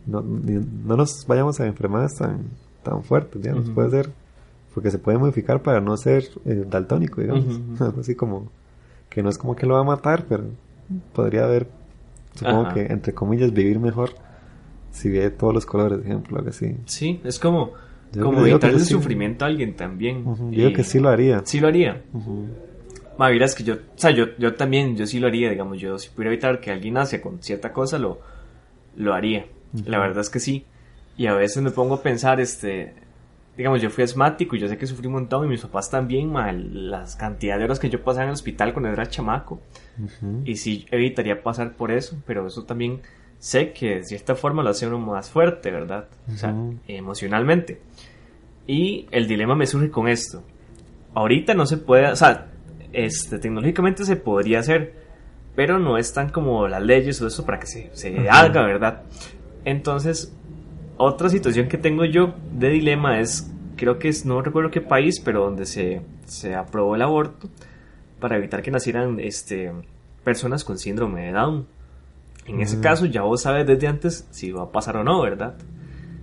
no, 0.05 0.21
no 0.21 0.97
nos 0.97 1.25
vayamos 1.27 1.59
a 1.59 1.67
enfermedades 1.67 2.15
tan, 2.15 2.43
tan 2.83 3.03
fuertes, 3.03 3.41
digamos, 3.41 3.65
Ujú. 3.65 3.73
puede 3.73 3.89
ser, 3.89 4.09
porque 4.73 4.91
se 4.91 4.99
puede 4.99 5.17
modificar 5.17 5.61
para 5.61 5.81
no 5.81 5.97
ser 5.97 6.23
eh, 6.45 6.65
daltónico, 6.69 7.21
digamos, 7.21 7.59
así 7.99 8.15
como 8.15 8.49
que 9.09 9.21
no 9.21 9.29
es 9.29 9.37
como 9.37 9.55
que 9.55 9.65
lo 9.65 9.73
va 9.73 9.81
a 9.81 9.83
matar, 9.83 10.25
pero 10.29 10.45
podría 11.13 11.43
haber, 11.43 11.67
supongo 12.35 12.63
Ajá. 12.63 12.73
que, 12.73 12.85
entre 12.85 13.13
comillas, 13.13 13.51
vivir 13.51 13.79
mejor 13.79 14.11
si 14.91 15.09
ve 15.09 15.29
todos 15.31 15.53
los 15.53 15.65
colores, 15.65 15.97
por 15.99 16.07
ejemplo, 16.07 16.37
algo 16.37 16.49
así. 16.49 16.77
Sí, 16.85 17.19
es 17.23 17.39
como, 17.39 17.71
Yo 18.13 18.23
como 18.25 18.45
evitarle 18.45 18.79
sí. 18.79 18.87
sufrimiento 18.93 19.45
a 19.45 19.47
alguien 19.47 19.75
también. 19.75 20.25
Ujú, 20.27 20.51
Yo 20.51 20.51
Y- 20.51 20.55
digo 20.65 20.73
que 20.73 20.83
sí 20.83 20.99
lo 20.99 21.09
haría. 21.09 21.41
Sí 21.45 21.59
lo 21.59 21.67
haría. 21.67 22.01
Ujú. 22.13 22.47
Ma, 23.17 23.29
verás 23.29 23.53
que 23.55 23.63
yo, 23.63 23.75
o 23.75 23.77
sea, 23.97 24.11
yo, 24.11 24.25
yo 24.37 24.55
también, 24.55 24.95
yo 24.97 25.05
sí 25.05 25.19
lo 25.19 25.27
haría, 25.27 25.49
digamos, 25.49 25.79
yo 25.79 25.99
si 25.99 26.09
pudiera 26.09 26.31
evitar 26.33 26.59
que 26.59 26.71
alguien 26.71 26.95
nace 26.95 27.21
con 27.21 27.41
cierta 27.43 27.71
cosa, 27.71 27.99
lo, 27.99 28.19
lo 28.95 29.13
haría. 29.13 29.45
La 29.85 29.99
verdad 29.99 30.21
es 30.21 30.29
que 30.29 30.39
sí. 30.39 30.65
Y 31.17 31.27
a 31.27 31.33
veces 31.33 31.61
me 31.61 31.71
pongo 31.71 31.95
a 31.95 32.01
pensar, 32.01 32.39
este, 32.41 32.93
digamos, 33.55 33.81
yo 33.81 33.89
fui 33.89 34.03
asmático 34.03 34.55
y 34.55 34.59
yo 34.59 34.67
sé 34.67 34.77
que 34.77 34.87
sufrí 34.87 35.07
un 35.07 35.13
montón 35.13 35.45
y 35.45 35.49
mis 35.49 35.61
papás 35.61 35.89
también, 35.91 36.31
ma, 36.31 36.51
las 36.51 37.15
cantidades 37.15 37.59
de 37.59 37.65
horas 37.65 37.79
que 37.79 37.89
yo 37.89 38.01
pasaba 38.01 38.23
en 38.23 38.29
el 38.29 38.33
hospital 38.33 38.73
cuando 38.73 38.89
era 38.89 39.05
chamaco. 39.07 39.61
Y 40.45 40.55
sí 40.55 40.85
evitaría 40.89 41.43
pasar 41.43 41.73
por 41.73 41.91
eso, 41.91 42.17
pero 42.25 42.47
eso 42.47 42.63
también 42.63 43.01
sé 43.41 43.73
que 43.73 43.95
de 43.95 44.03
cierta 44.03 44.35
forma 44.35 44.61
lo 44.61 44.69
hace 44.69 44.85
uno 44.85 44.99
más 44.99 45.31
fuerte, 45.31 45.71
¿verdad? 45.71 46.07
O 46.31 46.37
sea, 46.37 46.55
emocionalmente. 46.87 47.81
Y 48.67 49.07
el 49.09 49.27
dilema 49.27 49.55
me 49.55 49.65
surge 49.65 49.89
con 49.89 50.07
esto. 50.07 50.43
Ahorita 51.15 51.55
no 51.55 51.65
se 51.65 51.77
puede, 51.77 52.11
o 52.11 52.15
sea, 52.15 52.51
este, 52.93 53.39
tecnológicamente 53.39 54.05
se 54.05 54.15
podría 54.15 54.59
hacer, 54.59 54.93
pero 55.55 55.79
no 55.79 55.97
están 55.97 56.29
como 56.29 56.67
las 56.67 56.83
leyes 56.83 57.19
o 57.19 57.27
eso 57.27 57.43
para 57.43 57.59
que 57.59 57.65
se, 57.65 57.89
se 57.93 58.29
haga, 58.29 58.61
¿verdad? 58.61 59.01
Entonces, 59.65 60.31
otra 60.97 61.27
situación 61.27 61.67
que 61.67 61.79
tengo 61.79 62.05
yo 62.05 62.35
de 62.51 62.69
dilema 62.69 63.19
es, 63.19 63.51
creo 63.75 63.97
que 63.97 64.09
es, 64.09 64.23
no 64.23 64.43
recuerdo 64.43 64.69
qué 64.69 64.81
país, 64.81 65.19
pero 65.19 65.45
donde 65.45 65.65
se, 65.65 66.03
se 66.25 66.53
aprobó 66.53 66.95
el 66.95 67.01
aborto 67.01 67.49
para 68.19 68.37
evitar 68.37 68.61
que 68.61 68.69
nacieran 68.69 69.19
este, 69.19 69.71
personas 70.23 70.63
con 70.63 70.77
síndrome 70.77 71.25
de 71.25 71.31
Down. 71.31 71.80
En 72.51 72.61
ese 72.61 72.75
Ujú. 72.75 72.83
caso 72.83 73.05
ya 73.05 73.21
vos 73.21 73.41
sabes 73.41 73.65
desde 73.65 73.87
antes 73.87 74.27
si 74.31 74.51
va 74.51 74.63
a 74.63 74.71
pasar 74.71 74.97
o 74.97 75.03
no, 75.03 75.21
¿verdad? 75.21 75.55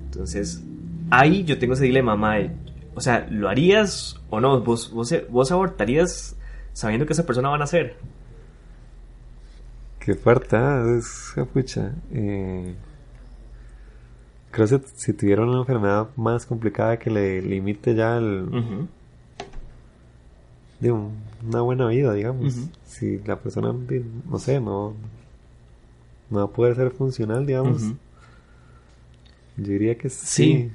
Entonces, 0.05 0.63
ahí 1.11 1.45
yo 1.45 1.59
tengo 1.59 1.75
ese 1.75 1.85
dilema, 1.85 2.17
mae. 2.17 2.51
O 2.95 3.01
sea, 3.01 3.27
¿lo 3.31 3.49
harías 3.49 4.21
o 4.31 4.41
no? 4.41 4.61
¿Vos, 4.61 4.91
vos, 4.93 5.15
vos 5.31 5.53
abortarías 5.53 6.37
sabiendo 6.73 7.07
que 7.07 7.13
esa 7.13 7.25
persona 7.27 7.49
va 7.49 7.55
a 7.55 7.59
nacer? 7.59 7.97
Qué 10.01 10.15
fuerte, 10.15 10.57
ah, 10.57 10.83
es 10.99 11.35
pucha. 11.53 11.93
Eh, 12.13 12.75
creo 14.51 14.67
que 14.69 14.81
si 14.95 15.13
tuviera 15.13 15.43
una 15.43 15.59
enfermedad 15.59 16.09
más 16.17 16.47
complicada 16.47 16.99
que 16.99 17.11
le 17.11 17.43
limite 17.43 17.95
ya 17.95 18.17
el, 18.17 18.45
Ujú. 18.49 18.89
de 20.81 20.93
un- 20.93 21.13
una 21.47 21.61
buena 21.61 21.89
vida, 21.89 22.13
digamos. 22.15 22.57
Ujú. 22.57 22.69
Si 22.87 23.19
la 23.19 23.37
persona, 23.37 23.73
no 24.31 24.39
sé, 24.39 24.61
no, 24.61 24.95
no 26.31 26.39
va 26.39 26.45
a 26.45 26.49
poder 26.49 26.77
ser 26.77 26.91
funcional, 26.91 27.47
digamos. 27.47 27.83
Yo 29.57 29.73
diría 29.73 29.97
que 29.97 30.09
sí. 30.09 30.71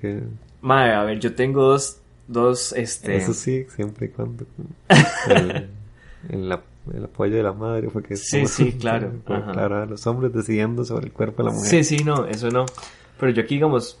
Que 0.00 0.22
Mae, 0.60 0.92
a 0.92 1.02
ver, 1.04 1.20
yo 1.20 1.34
tengo 1.34 1.62
dos, 1.62 1.98
dos, 2.26 2.72
este... 2.72 3.16
eso 3.16 3.34
sí, 3.34 3.66
siempre 3.68 4.06
y 4.06 4.08
cuando 4.10 4.46
el, 5.28 5.68
el 6.30 6.52
ap- 6.52 6.64
el 6.94 7.04
apoyo 7.04 7.34
de 7.36 7.42
la 7.42 7.52
madre, 7.52 7.88
porque 7.92 8.14
es 8.14 8.24
Sí, 8.28 8.46
sí, 8.46 8.72
claro, 8.80 9.12
como, 9.24 9.52
claro, 9.52 9.86
los 9.86 10.06
hombres 10.06 10.32
decidiendo 10.32 10.84
sobre 10.84 11.06
el 11.06 11.12
cuerpo 11.12 11.42
de 11.42 11.50
la 11.50 11.54
mujer. 11.54 11.70
Sí, 11.70 11.84
sí, 11.98 12.04
no, 12.04 12.26
eso 12.26 12.50
no. 12.50 12.64
Pero 13.18 13.32
yo 13.32 13.42
aquí, 13.42 13.54
digamos, 13.56 13.98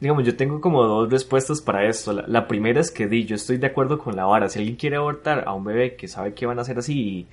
digamos, 0.00 0.24
yo 0.24 0.36
tengo 0.36 0.60
como 0.60 0.82
dos 0.84 1.10
respuestas 1.10 1.60
para 1.60 1.88
esto. 1.88 2.12
La, 2.12 2.24
la 2.26 2.48
primera 2.48 2.80
es 2.80 2.90
que 2.90 3.06
di, 3.06 3.24
yo 3.24 3.36
estoy 3.36 3.58
de 3.58 3.66
acuerdo 3.66 3.98
con 3.98 4.16
la 4.16 4.24
vara. 4.24 4.48
Si 4.48 4.58
alguien 4.58 4.76
quiere 4.76 4.96
abortar 4.96 5.44
a 5.46 5.52
un 5.54 5.64
bebé 5.64 5.96
que 5.96 6.08
sabe 6.08 6.34
que 6.34 6.46
van 6.46 6.58
a 6.58 6.62
hacer 6.62 6.78
así 6.78 6.98
y, 6.98 7.26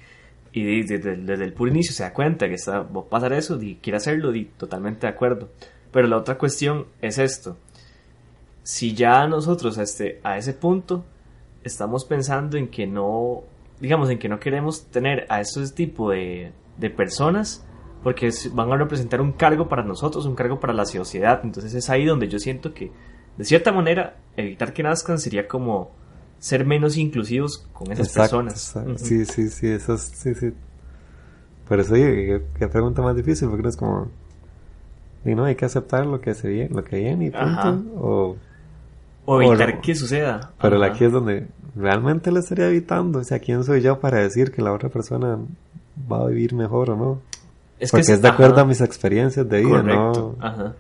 y 0.54 0.84
desde, 0.84 1.16
desde 1.18 1.44
el 1.44 1.54
puro 1.54 1.72
inicio 1.72 1.94
se 1.94 2.04
da 2.04 2.14
cuenta 2.14 2.48
que 2.48 2.56
está, 2.56 2.80
a 2.80 3.04
pasar 3.10 3.34
eso 3.34 3.62
y 3.62 3.76
quiere 3.76 3.98
hacerlo, 3.98 4.32
di, 4.32 4.46
totalmente 4.46 5.08
de 5.08 5.14
acuerdo. 5.14 5.50
Pero 5.92 6.08
la 6.08 6.18
otra 6.18 6.38
cuestión 6.38 6.88
es 7.02 7.18
esto. 7.18 7.58
Si 8.64 8.94
ya 8.94 9.28
nosotros 9.28 9.78
a, 9.78 9.84
este, 9.84 10.20
a 10.24 10.38
ese 10.38 10.54
punto 10.54 11.06
estamos 11.64 12.06
pensando 12.06 12.58
en 12.58 12.68
que 12.68 12.86
no, 12.86 13.44
digamos, 13.80 14.10
en 14.10 14.20
que 14.20 14.30
no 14.30 14.40
queremos 14.40 14.86
tener 14.88 15.26
a 15.30 15.40
esos 15.42 15.74
tipo 15.74 16.12
de, 16.12 16.52
de 16.78 16.90
personas 16.90 17.66
porque 18.04 18.32
van 18.54 18.72
a 18.72 18.78
representar 18.78 19.22
un 19.22 19.32
cargo 19.32 19.70
para 19.70 19.84
nosotros, 19.84 20.26
un 20.26 20.36
cargo 20.36 20.60
para 20.60 20.74
la 20.74 20.86
sociedad. 20.86 21.42
Entonces 21.44 21.74
es 21.74 21.90
ahí 21.90 22.06
donde 22.06 22.28
yo 22.28 22.40
siento 22.40 22.74
que, 22.74 22.92
de 23.38 23.46
cierta 23.46 23.72
manera, 23.72 24.18
evitar 24.36 24.74
que 24.74 24.84
nazcan 24.84 25.20
sería 25.20 25.48
como 25.48 25.92
ser 26.42 26.66
menos 26.66 26.98
inclusivos 26.98 27.60
con 27.72 27.92
esas 27.92 28.08
Exacto, 28.08 28.38
personas. 28.40 28.54
exacto. 28.56 28.92
Ujú. 28.94 29.06
Sí, 29.06 29.26
sí, 29.26 29.50
sí, 29.50 29.68
eso 29.68 29.94
es- 29.94 30.12
sí, 30.16 30.34
sí. 30.36 30.52
Por 31.68 31.80
eso 31.80 31.94
digo 31.94 32.40
qué 32.58 32.68
pregunta 32.68 33.02
más 33.02 33.16
difícil, 33.16 33.48
porque 33.48 33.64
no 33.64 33.70
es 33.70 33.78
como, 33.78 34.08
y 35.24 35.36
no, 35.36 35.46
hay 35.46 35.56
que 35.56 35.66
aceptar 35.66 36.06
lo 36.06 36.20
que 36.20 36.34
se 36.34 36.50
viene, 36.50 36.70
lo 36.76 36.84
que 36.84 36.98
viene 36.98 37.28
y 37.28 37.30
punto. 37.30 37.46
Ajá. 37.46 37.80
O, 37.96 38.36
O 39.26 39.42
evitar 39.42 39.76
o 39.78 39.82
que 39.82 39.94
suceda. 39.96 40.52
pero 40.60 40.78
Ajá. 40.84 40.88
aquí 40.94 41.06
es 41.06 41.12
donde 41.12 41.48
realmente 41.76 42.32
le 42.32 42.40
estaría 42.40 42.68
evitando, 42.68 43.20
o 43.20 43.24
sea, 43.24 43.40
¿quién 43.40 43.64
soy 43.64 43.82
yo 43.82 44.00
para 44.00 44.18
decir 44.18 44.52
que 44.52 44.62
la 44.64 44.74
otra 44.74 44.90
persona 44.90 45.38
va 46.12 46.24
a 46.24 46.28
vivir 46.28 46.54
mejor 46.56 46.90
o 46.90 46.96
no? 46.98 47.22
Es 47.80 47.92
que 47.92 47.98
porque 48.00 48.14
es 48.14 48.22
de 48.22 48.28
acuerdo 48.28 48.56
ajá. 48.56 48.62
a 48.64 48.66
mis 48.66 48.82
experiencias 48.82 49.48
de 49.48 49.60
vida, 49.62 49.82
Correcto. 49.82 50.36
¿no? 50.40 50.46
Ajá. 50.46 50.74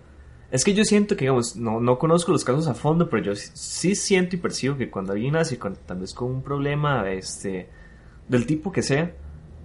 Es 0.51 0.65
que 0.65 0.73
yo 0.73 0.83
siento 0.83 1.15
que, 1.15 1.21
digamos, 1.25 1.55
no, 1.55 1.79
no 1.79 1.97
conozco 1.97 2.31
los 2.31 2.43
casos 2.43 2.67
a 2.67 2.73
fondo, 2.73 3.09
pero 3.09 3.23
yo 3.23 3.35
sí- 3.35 3.95
siento 3.95 4.35
y 4.35 4.39
percibo 4.39 4.75
que 4.77 4.89
cuando 4.89 5.13
alguien 5.13 5.33
nace 5.33 5.57
con, 5.57 5.75
tal 5.85 5.99
vez 5.99 6.13
con 6.13 6.29
un 6.29 6.41
problema 6.43 7.09
este, 7.09 7.69
del 8.27 8.45
tipo 8.45 8.71
que 8.71 8.81
sea, 8.81 9.13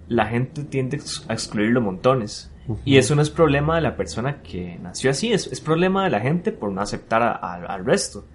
la 0.07 0.27
gente 0.27 0.63
tiende 0.63 0.95
a 0.97 0.99
ex- 1.01 1.25
a 1.27 1.33
excluirlo 1.33 1.81
montones. 1.81 2.51
Y 2.85 2.97
eso 2.97 3.15
no 3.15 3.21
es 3.21 3.29
problema 3.29 3.75
de 3.75 3.81
la 3.81 3.95
persona 3.97 4.41
que 4.41 4.77
nació 4.81 5.09
así, 5.11 5.31
es, 5.33 5.47
es 5.47 5.59
problema 5.61 6.05
de 6.05 6.09
la 6.09 6.19
gente 6.21 6.51
por 6.53 6.71
no 6.71 6.81
aceptar 6.81 7.21
a- 7.21 7.31
a- 7.33 7.55
al 7.65 7.85
resto. 7.85 8.25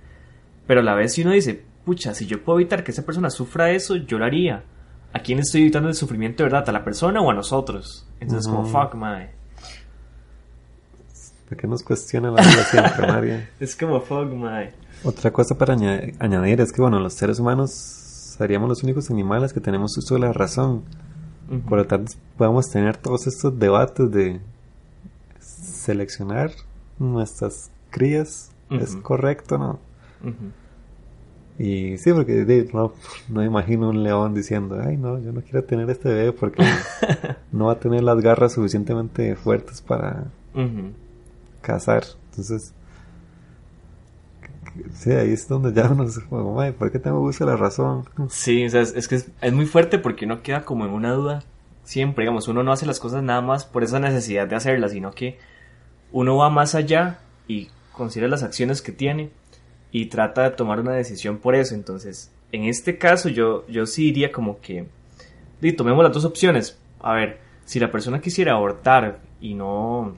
Pero 0.66 0.80
a 0.80 0.84
la 0.84 0.94
vez 0.94 1.14
si 1.14 1.22
uno 1.22 1.32
dice, 1.32 1.62
pucha, 1.84 2.14
si 2.14 2.26
yo 2.26 2.42
puedo 2.44 2.58
evitar 2.60 2.84
que 2.84 2.92
esa 2.92 3.04
persona 3.06 3.30
sufra 3.30 3.70
eso, 3.72 3.96
yo 3.96 4.18
lo 4.18 4.24
haría. 4.26 4.62
¿A 5.14 5.20
quién 5.20 5.38
estoy 5.38 5.62
evitando 5.62 5.88
el 5.88 5.94
sufrimiento 5.94 6.42
de 6.42 6.50
verdad? 6.50 6.68
¿A 6.68 6.72
la 6.72 6.84
persona 6.84 7.20
o 7.20 7.30
a 7.30 7.34
nosotros? 7.34 8.06
Entonces 8.20 8.46
como, 8.50 8.64
fuck, 8.70 8.94
mae. 8.94 9.30
¿Por 11.52 11.60
qué 11.60 11.66
nos 11.66 11.82
cuestiona 11.82 12.30
la 12.30 12.40
vida 12.40 12.64
siempre, 12.64 13.06
María? 13.06 13.50
Es 13.60 13.76
como 13.76 14.00
fuck, 14.00 14.32
mae. 14.32 14.72
Otra 15.04 15.30
cosa 15.30 15.58
para 15.58 15.74
aña- 15.74 16.00
añadir 16.18 16.62
es 16.62 16.72
que, 16.72 16.80
bueno, 16.80 16.98
los 16.98 17.12
seres 17.12 17.38
humanos 17.40 17.72
seríamos 17.72 18.70
los 18.70 18.82
únicos 18.82 19.10
animales 19.10 19.52
que 19.52 19.60
tenemos 19.60 19.94
uso 19.98 20.14
de 20.14 20.20
la 20.20 20.32
razón. 20.32 20.82
Por 21.68 21.76
lo 21.76 21.86
tanto, 21.86 22.12
podemos 22.38 22.70
tener 22.70 22.96
todos 22.96 23.26
estos 23.26 23.58
debates 23.58 24.10
de 24.10 24.40
seleccionar 25.40 26.52
nuestras 26.98 27.70
crías. 27.90 28.50
¿Es 28.70 28.96
correcto 28.96 29.58
no? 29.58 29.78
Y 31.58 31.98
sí, 31.98 32.10
porque 32.14 32.46
de- 32.46 32.70
no, 32.72 32.94
no 33.28 33.44
imagino 33.44 33.90
un 33.90 34.02
león 34.02 34.32
diciendo, 34.32 34.80
ay, 34.82 34.96
no, 34.96 35.18
yo 35.18 35.32
no 35.32 35.42
quiero 35.42 35.62
tener 35.64 35.90
este 35.90 36.08
bebé 36.08 36.32
porque 36.32 36.64
no 37.52 37.66
va 37.66 37.72
a 37.72 37.78
tener 37.78 38.02
las 38.02 38.18
garras 38.22 38.54
suficientemente 38.54 39.36
fuertes 39.36 39.82
para. 39.82 40.24
Cazar. 41.62 42.04
Entonces, 42.30 42.74
sí, 44.94 45.10
ahí 45.12 45.32
es 45.32 45.48
donde 45.48 45.72
ya 45.72 45.90
uno 45.90 46.06
se 46.08 46.22
como, 46.24 46.60
"Ay, 46.60 46.72
¿por 46.72 46.90
qué 46.90 46.98
tengo 46.98 47.20
uso 47.20 47.44
de 47.44 47.52
la 47.52 47.56
razón? 47.56 48.04
Sí, 48.28 48.64
o 48.66 48.70
sea, 48.70 48.82
es, 48.82 48.94
es 48.94 49.08
que 49.08 49.16
es, 49.16 49.28
es 49.40 49.52
muy 49.52 49.66
fuerte 49.66 49.98
porque 49.98 50.24
uno 50.26 50.42
queda 50.42 50.64
como 50.64 50.84
en 50.84 50.92
una 50.92 51.12
duda 51.12 51.42
siempre, 51.84 52.22
digamos, 52.24 52.48
uno 52.48 52.62
no 52.62 52.72
hace 52.72 52.86
las 52.86 53.00
cosas 53.00 53.22
nada 53.22 53.40
más 53.40 53.64
por 53.64 53.82
esa 53.82 53.98
necesidad 53.98 54.46
de 54.46 54.56
hacerlas, 54.56 54.92
sino 54.92 55.12
que 55.12 55.38
uno 56.12 56.36
va 56.36 56.50
más 56.50 56.74
allá 56.74 57.18
y 57.48 57.68
considera 57.92 58.28
las 58.28 58.42
acciones 58.42 58.82
que 58.82 58.92
tiene 58.92 59.30
y 59.90 60.06
trata 60.06 60.42
de 60.44 60.50
tomar 60.50 60.80
una 60.80 60.92
decisión 60.92 61.38
por 61.38 61.54
eso. 61.54 61.74
Entonces, 61.74 62.30
en 62.52 62.64
este 62.64 62.98
caso 62.98 63.28
yo, 63.28 63.66
yo 63.66 63.86
sí 63.86 64.04
diría 64.04 64.32
como 64.32 64.60
que, 64.60 64.86
di, 65.60 65.72
tomemos 65.72 66.04
las 66.04 66.12
dos 66.12 66.24
opciones. 66.24 66.78
A 67.00 67.14
ver, 67.14 67.40
si 67.64 67.80
la 67.80 67.90
persona 67.90 68.20
quisiera 68.20 68.52
abortar 68.52 69.20
y 69.40 69.54
no, 69.54 70.14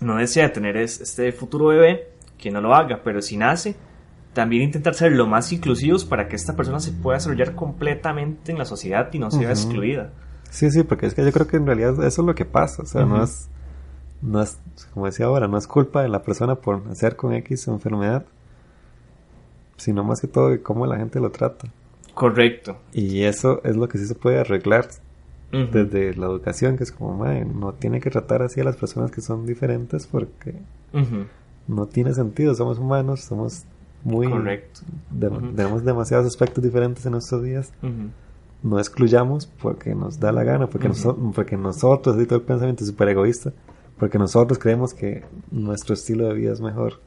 no 0.00 0.16
desea 0.16 0.52
tener 0.52 0.76
es- 0.76 1.00
este 1.00 1.32
futuro 1.32 1.66
bebé, 1.66 2.08
que 2.38 2.50
no 2.50 2.60
lo 2.60 2.74
haga, 2.74 3.00
pero 3.02 3.20
si 3.20 3.36
nace, 3.36 3.74
también 4.32 4.62
intentar 4.62 4.94
ser 4.94 5.12
lo 5.12 5.26
más 5.26 5.52
inclusivos 5.52 6.04
para 6.04 6.28
que 6.28 6.36
esta 6.36 6.54
persona 6.54 6.78
se 6.80 6.92
pueda 6.92 7.18
desarrollar 7.18 7.54
completamente 7.54 8.52
en 8.52 8.58
la 8.58 8.64
sociedad 8.64 9.08
y 9.12 9.18
no 9.18 9.30
sea 9.30 9.50
excluida. 9.50 10.10
Sí, 10.50 10.70
sí, 10.70 10.82
porque 10.84 11.06
es 11.06 11.14
que 11.14 11.24
yo 11.24 11.32
creo 11.32 11.46
que 11.46 11.56
en 11.56 11.66
realidad 11.66 11.94
eso 12.04 12.22
es 12.22 12.26
lo 12.26 12.34
que 12.34 12.44
pasa. 12.44 12.82
O 12.82 12.86
sea, 12.86 13.04
no 13.04 13.22
es, 13.22 13.48
no 14.22 14.40
es, 14.40 14.58
como 14.94 15.06
decía 15.06 15.26
ahora, 15.26 15.48
no 15.48 15.58
es 15.58 15.66
culpa 15.66 16.02
de 16.02 16.08
la 16.08 16.22
persona 16.22 16.54
por 16.54 16.86
nacer 16.86 17.16
con 17.16 17.32
X 17.34 17.66
enfermedad, 17.68 18.24
sino 19.76 20.04
más 20.04 20.20
que 20.20 20.26
todo 20.28 20.50
de 20.50 20.62
cómo 20.62 20.86
la 20.86 20.96
gente 20.96 21.20
lo 21.20 21.30
trata. 21.30 21.68
Correcto. 22.14 22.78
Y 22.92 23.22
eso 23.24 23.60
es 23.64 23.76
lo 23.76 23.88
que 23.88 23.98
sí 23.98 24.06
se 24.06 24.14
puede 24.14 24.38
arreglar 24.40 24.88
Ujú. 25.52 25.66
desde 25.72 26.14
la 26.14 26.26
educación, 26.26 26.76
que 26.76 26.84
es 26.84 26.92
como, 26.92 27.16
"Mae, 27.16 27.44
no 27.44 27.72
tiene 27.72 28.00
que 28.00 28.10
tratar 28.10 28.42
así 28.42 28.60
a 28.60 28.64
las 28.64 28.76
personas 28.76 29.10
que 29.10 29.20
son 29.22 29.46
diferentes 29.46 30.06
porque 30.06 30.54
Ujú. 30.92 31.24
no 31.68 31.86
tiene 31.86 32.12
sentido, 32.14 32.54
somos 32.54 32.78
humanos, 32.78 33.20
somos 33.22 33.64
muy... 34.04 34.28
Correcto. 34.28 34.80
de- 35.10 35.28
Ujú. 35.28 35.52
Tenemos 35.54 35.84
demasiados 35.84 36.26
aspectos 36.26 36.62
diferentes 36.62 37.04
en 37.06 37.12
nuestros 37.12 37.42
días. 37.42 37.72
No 38.62 38.78
excluyamos 38.78 39.46
porque 39.46 39.94
nos 39.94 40.18
da 40.20 40.32
la 40.32 40.42
gana, 40.44 40.66
porque, 40.68 40.90
porque 41.34 41.56
nosotros, 41.56 42.20
y 42.20 42.26
todo 42.26 42.40
el 42.40 42.44
pensamiento 42.44 42.82
es 42.84 42.90
súper 42.90 43.08
egoísta, 43.10 43.52
porque 43.98 44.18
nosotros 44.18 44.58
creemos 44.58 44.94
que 44.94 45.24
nuestro 45.50 45.94
estilo 45.94 46.26
de 46.28 46.34
vida 46.34 46.52
es 46.52 46.60
mejor. 46.60 47.00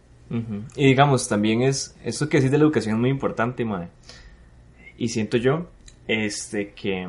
Y 0.78 0.86
digamos, 0.86 1.28
también 1.28 1.62
es, 1.62 1.96
eso 2.06 2.30
que 2.30 2.38
decís 2.38 2.52
de 2.52 2.58
la 2.58 2.64
educación 2.64 2.96
es 2.96 3.02
muy 3.02 3.10
importante, 3.10 3.66
madre. 3.66 3.90
Y 4.98 5.10
siento 5.10 5.36
yo, 5.38 5.68
este, 6.08 6.72
que 6.74 7.08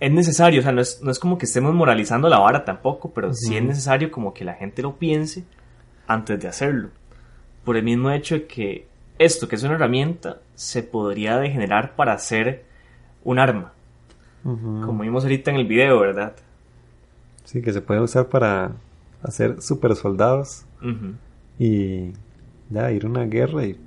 es 0.00 0.10
necesario, 0.10 0.60
o 0.60 0.62
sea, 0.62 0.72
no 0.72 0.80
es, 0.80 1.02
no 1.02 1.10
es 1.10 1.18
como 1.18 1.36
que 1.36 1.44
estemos 1.44 1.74
moralizando 1.74 2.28
la 2.28 2.38
vara 2.38 2.64
tampoco, 2.64 3.12
pero 3.12 3.34
sí 3.34 3.56
es 3.56 3.62
necesario 3.62 4.10
como 4.10 4.32
que 4.32 4.46
la 4.46 4.54
gente 4.54 4.80
lo 4.80 4.96
piense 4.96 5.44
antes 6.06 6.40
de 6.40 6.48
hacerlo. 6.48 6.88
Por 7.64 7.76
el 7.76 7.84
mismo 7.84 8.10
hecho 8.10 8.34
de 8.34 8.46
que 8.46 8.86
esto, 9.18 9.46
que 9.46 9.56
es 9.56 9.62
una 9.62 9.74
herramienta, 9.74 10.38
se 10.54 10.82
podría 10.82 11.38
degenerar 11.38 11.94
para 11.94 12.14
hacer 12.14 12.64
un 13.22 13.38
arma. 13.38 13.72
Como 14.42 15.02
vimos 15.02 15.24
ahorita 15.24 15.50
en 15.50 15.58
el 15.58 15.66
video, 15.66 16.00
¿verdad? 16.00 16.34
Sí, 17.44 17.60
que 17.60 17.74
se 17.74 17.82
puede 17.82 18.00
usar 18.00 18.28
para 18.28 18.72
hacer 19.22 19.60
super 19.60 19.94
soldados 19.94 20.64
y 21.58 22.12
ya 22.70 22.90
ir 22.90 23.04
a 23.04 23.08
una 23.08 23.24
guerra 23.24 23.66
y, 23.66 23.78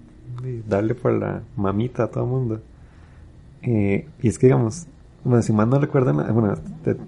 darle 0.68 0.94
por 0.94 1.14
la 1.14 1.42
mamita 1.56 2.04
a 2.04 2.08
todo 2.08 2.24
el 2.24 2.30
mundo. 2.30 2.62
Eh, 3.64 4.08
y 4.22 4.28
es 4.28 4.38
que, 4.38 4.48
digamos, 4.48 4.86
bueno, 5.24 5.42
si 5.42 5.54
mal 5.54 5.70
no 5.70 5.80
recuerdan, 5.80 6.34
bueno, 6.34 6.56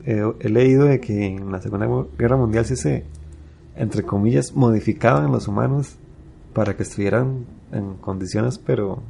he 0.06 0.50
leído 0.50 0.86
de 0.86 1.00
que 1.00 1.26
en 1.28 1.52
la 1.52 1.62
Segunda 1.62 1.88
Guerra 2.18 2.38
Mundial 2.38 2.66
sí 2.66 2.76
se, 2.76 3.06
entre 3.76 4.04
comillas, 4.04 4.56
modificaban 4.56 5.32
los 5.32 5.48
humanos 5.48 5.98
para 6.54 6.78
que 6.78 6.84
estuvieran 6.84 7.46
en 7.72 7.96
condiciones, 7.96 8.58
pero 8.58 9.02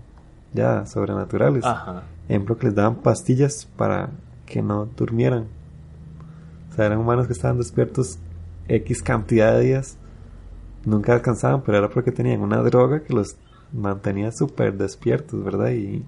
ya 0.54 0.86
sobrenaturales. 0.86 1.64
Ajá. 1.64 2.04
Ejemplo, 2.28 2.58
que 2.58 2.68
les 2.68 2.76
daban 2.76 2.96
pastillas 2.96 3.68
para 3.78 4.10
que 4.46 4.62
no 4.62 4.86
durmieran. 4.86 5.46
O 6.72 6.76
sea, 6.76 6.88
eran 6.88 7.00
humanos 7.00 7.28
que 7.28 7.34
estaban 7.34 7.58
despiertos 7.58 8.18
X 8.68 9.04
cantidad 9.04 9.54
de 9.54 9.62
días. 9.62 9.98
Nunca 10.84 11.14
alcanzaban, 11.14 11.62
pero 11.62 11.78
era 11.78 11.90
porque 11.90 12.12
tenían 12.12 12.42
una 12.42 12.58
droga 12.58 13.04
que 13.04 13.14
los 13.14 13.38
mantenía 13.72 14.32
súper 14.32 14.78
despiertos, 14.78 15.44
¿verdad? 15.44 15.72
Y 15.72 16.04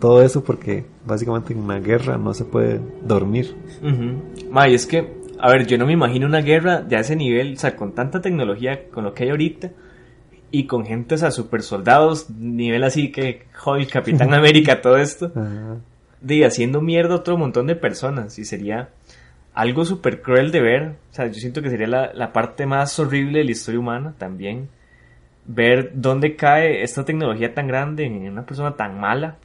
todo 0.00 0.22
eso 0.22 0.42
porque 0.42 0.84
básicamente 1.04 1.52
en 1.52 1.60
una 1.60 1.78
guerra 1.78 2.16
no 2.16 2.34
se 2.34 2.44
puede 2.44 2.80
dormir. 3.02 3.54
Uh 3.82 4.58
es 4.66 4.86
que, 4.86 5.14
a 5.38 5.50
ver, 5.50 5.66
yo 5.66 5.78
no 5.78 5.86
me 5.86 5.92
imagino 5.92 6.26
una 6.26 6.40
guerra 6.40 6.80
de 6.80 6.96
ese 6.96 7.14
nivel, 7.14 7.54
o 7.54 7.56
sea, 7.56 7.76
con 7.76 7.94
tanta 7.94 8.20
tecnología, 8.20 8.88
con 8.88 9.04
lo 9.04 9.14
que 9.14 9.24
hay 9.24 9.30
ahorita, 9.30 9.70
y 10.50 10.66
con 10.66 10.84
gente, 10.84 11.14
o 11.14 11.18
sea, 11.18 11.30
super 11.30 11.62
soldados, 11.62 12.30
nivel 12.30 12.82
así 12.82 13.12
que 13.12 13.46
Hulk, 13.64 13.90
Capitán 13.90 14.34
América, 14.40 14.80
todo 14.80 14.96
esto, 14.96 15.32
de 16.20 16.44
haciendo 16.44 16.80
mierda 16.80 17.14
a 17.14 17.18
otro 17.18 17.36
montón 17.36 17.66
de 17.66 17.76
personas, 17.76 18.38
y 18.38 18.44
sería 18.44 18.88
algo 19.54 19.84
súper 19.84 20.22
cruel 20.22 20.50
de 20.50 20.60
ver, 20.60 20.82
o 21.10 21.14
sea, 21.14 21.26
yo 21.26 21.34
siento 21.34 21.62
que 21.62 21.70
sería 21.70 21.86
la, 21.86 22.12
la 22.14 22.32
parte 22.32 22.66
más 22.66 22.98
horrible 22.98 23.38
de 23.38 23.44
la 23.44 23.50
historia 23.50 23.80
humana 23.80 24.14
también, 24.18 24.68
ver 25.46 25.92
dónde 25.94 26.36
cae 26.36 26.82
esta 26.82 27.04
tecnología 27.04 27.54
tan 27.54 27.66
grande 27.66 28.04
en 28.04 28.30
una 28.30 28.46
persona 28.46 28.76
tan 28.76 28.98
mala, 29.00 29.36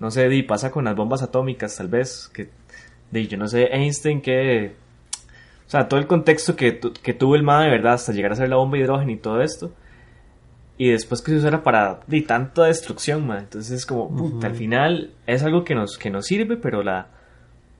no 0.00 0.10
sé, 0.10 0.28
di, 0.28 0.42
pasa 0.42 0.70
con 0.70 0.84
las 0.84 0.96
bombas 0.96 1.22
atómicas, 1.22 1.76
tal 1.76 1.88
vez, 1.88 2.30
que, 2.32 2.48
di, 3.10 3.26
yo 3.28 3.38
no 3.38 3.48
sé, 3.48 3.68
Einstein, 3.72 4.20
que, 4.20 4.74
o 5.66 5.70
sea, 5.70 5.88
todo 5.88 6.00
el 6.00 6.06
contexto 6.06 6.56
que, 6.56 6.80
que 6.80 7.14
tuvo 7.14 7.36
el 7.36 7.42
MA 7.42 7.64
de 7.64 7.70
verdad 7.70 7.94
hasta 7.94 8.12
llegar 8.12 8.32
a 8.32 8.36
ser 8.36 8.48
la 8.48 8.56
bomba 8.56 8.76
de 8.76 8.84
hidrógeno 8.84 9.12
y 9.12 9.16
todo 9.16 9.40
esto, 9.42 9.72
y 10.76 10.90
después 10.90 11.22
que 11.22 11.30
se 11.30 11.38
usara 11.38 11.62
para 11.62 12.00
di, 12.06 12.22
tanta 12.22 12.64
destrucción, 12.64 13.26
man. 13.26 13.38
Entonces 13.38 13.70
es 13.70 13.86
como, 13.86 14.40
al 14.42 14.54
final 14.54 15.12
es 15.26 15.42
algo 15.42 15.64
que 15.64 15.74
nos, 15.74 15.98
que 15.98 16.10
nos 16.10 16.26
sirve, 16.26 16.56
pero 16.56 16.82
la, 16.82 17.08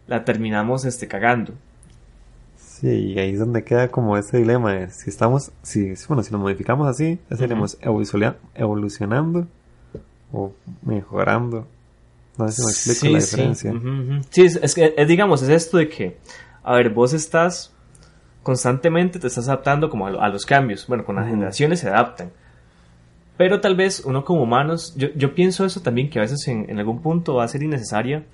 la 0.06 0.24
terminamos 0.24 0.84
este, 0.84 1.08
cagando. 1.08 1.54
Sí, 2.56 2.88
y 2.88 3.18
ahí 3.18 3.30
es 3.30 3.38
donde 3.38 3.64
queda 3.64 3.88
como 3.88 4.16
ese 4.16 4.38
dilema 4.38 4.74
de 4.74 4.90
si 4.90 5.10
estamos, 5.10 5.50
si, 5.62 5.94
bueno, 6.08 6.22
si 6.22 6.32
nos 6.32 6.40
modificamos 6.40 6.86
así, 6.88 7.18
estaremos 7.30 7.78
evolucionando 7.80 9.46
o 10.32 10.52
mejorando. 10.82 11.66
No 12.38 12.48
sé 12.48 12.54
si 12.54 12.64
me 12.64 12.70
explico 12.70 13.12
la 13.12 13.20
diferencia. 13.20 13.72
Sí, 14.30 14.42
es, 14.60 14.74
que, 14.74 14.94
es, 14.96 15.08
digamos, 15.08 15.42
es 15.42 15.48
esto 15.48 15.78
de 15.78 15.88
que, 15.88 16.18
a 16.62 16.74
ver, 16.74 16.90
vos 16.90 17.12
estás 17.12 17.72
constantemente, 18.42 19.18
te 19.18 19.26
estás 19.26 19.48
adaptando 19.48 19.88
como 19.88 20.06
a, 20.06 20.28
los 20.28 20.44
cambios. 20.44 20.86
Bueno, 20.86 21.04
con 21.04 21.16
las 21.16 21.28
generaciones 21.28 21.80
se 21.80 21.88
adaptan. 21.88 22.32
Pero 23.36 23.60
tal 23.60 23.76
vez 23.76 24.02
uno 24.04 24.24
como 24.24 24.42
humanos, 24.42 24.94
yo, 24.96 25.08
yo 25.16 25.34
pienso 25.34 25.64
eso 25.64 25.80
también, 25.80 26.10
que 26.10 26.18
a 26.18 26.22
veces 26.22 26.46
en, 26.48 26.68
en, 26.68 26.78
algún 26.78 27.02
punto 27.02 27.34
va 27.34 27.44
a 27.44 27.48
ser 27.48 27.62
innecesaria 27.62 28.24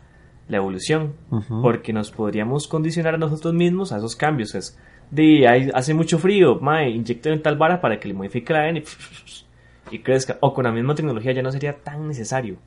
la 0.48 0.56
evolución, 0.56 1.14
porque 1.62 1.92
nos 1.92 2.10
podríamos 2.10 2.66
condicionar 2.66 3.14
a 3.14 3.18
nosotros 3.18 3.54
mismos 3.54 3.92
a 3.92 3.98
esos 3.98 4.16
cambios. 4.16 4.54
Es 4.54 4.76
de, 5.10 5.46
hay, 5.46 5.70
hace 5.72 5.94
mucho 5.94 6.18
frío, 6.18 6.58
mae, 6.60 6.90
inyecten 6.90 7.34
en 7.34 7.42
tal 7.42 7.56
vara 7.56 7.80
para 7.80 8.00
que 8.00 8.08
le 8.08 8.14
modifique 8.14 8.52
la 8.52 8.64
ADN 8.64 8.78
y, 8.78 8.84
y 9.96 9.98
crezca. 10.00 10.38
O 10.40 10.52
con 10.52 10.64
la 10.64 10.72
misma 10.72 10.94
tecnología 10.94 11.32
ya 11.32 11.42
no 11.42 11.52
sería 11.52 11.78
tan 11.78 12.08
necesario 12.08 12.58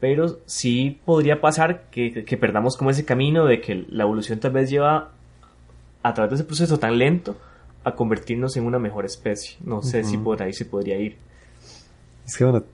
pero 0.00 0.38
sí 0.46 1.00
podría 1.04 1.40
pasar 1.40 1.84
que, 1.90 2.24
que, 2.24 2.36
perdamos 2.36 2.76
como 2.76 2.90
ese 2.90 3.04
camino 3.04 3.44
de 3.44 3.60
que 3.60 3.86
la 3.88 4.04
evolución 4.04 4.40
tal 4.40 4.52
vez 4.52 4.70
lleva 4.70 5.10
a 6.02 6.14
través 6.14 6.30
de 6.30 6.34
ese 6.36 6.44
proceso 6.44 6.78
tan 6.78 6.98
lento 6.98 7.36
a 7.84 7.94
convertirnos 7.94 8.56
en 8.56 8.64
una 8.64 8.78
mejor 8.78 9.04
especie. 9.04 9.58
No 9.62 9.82
sé 9.82 10.04
si 10.04 10.16
por 10.16 10.42
ahí 10.42 10.52
se 10.52 10.64
podría 10.64 10.98
ir. 10.98 11.16
Es 12.26 12.36
que 12.36 12.44
bueno, 12.44 12.64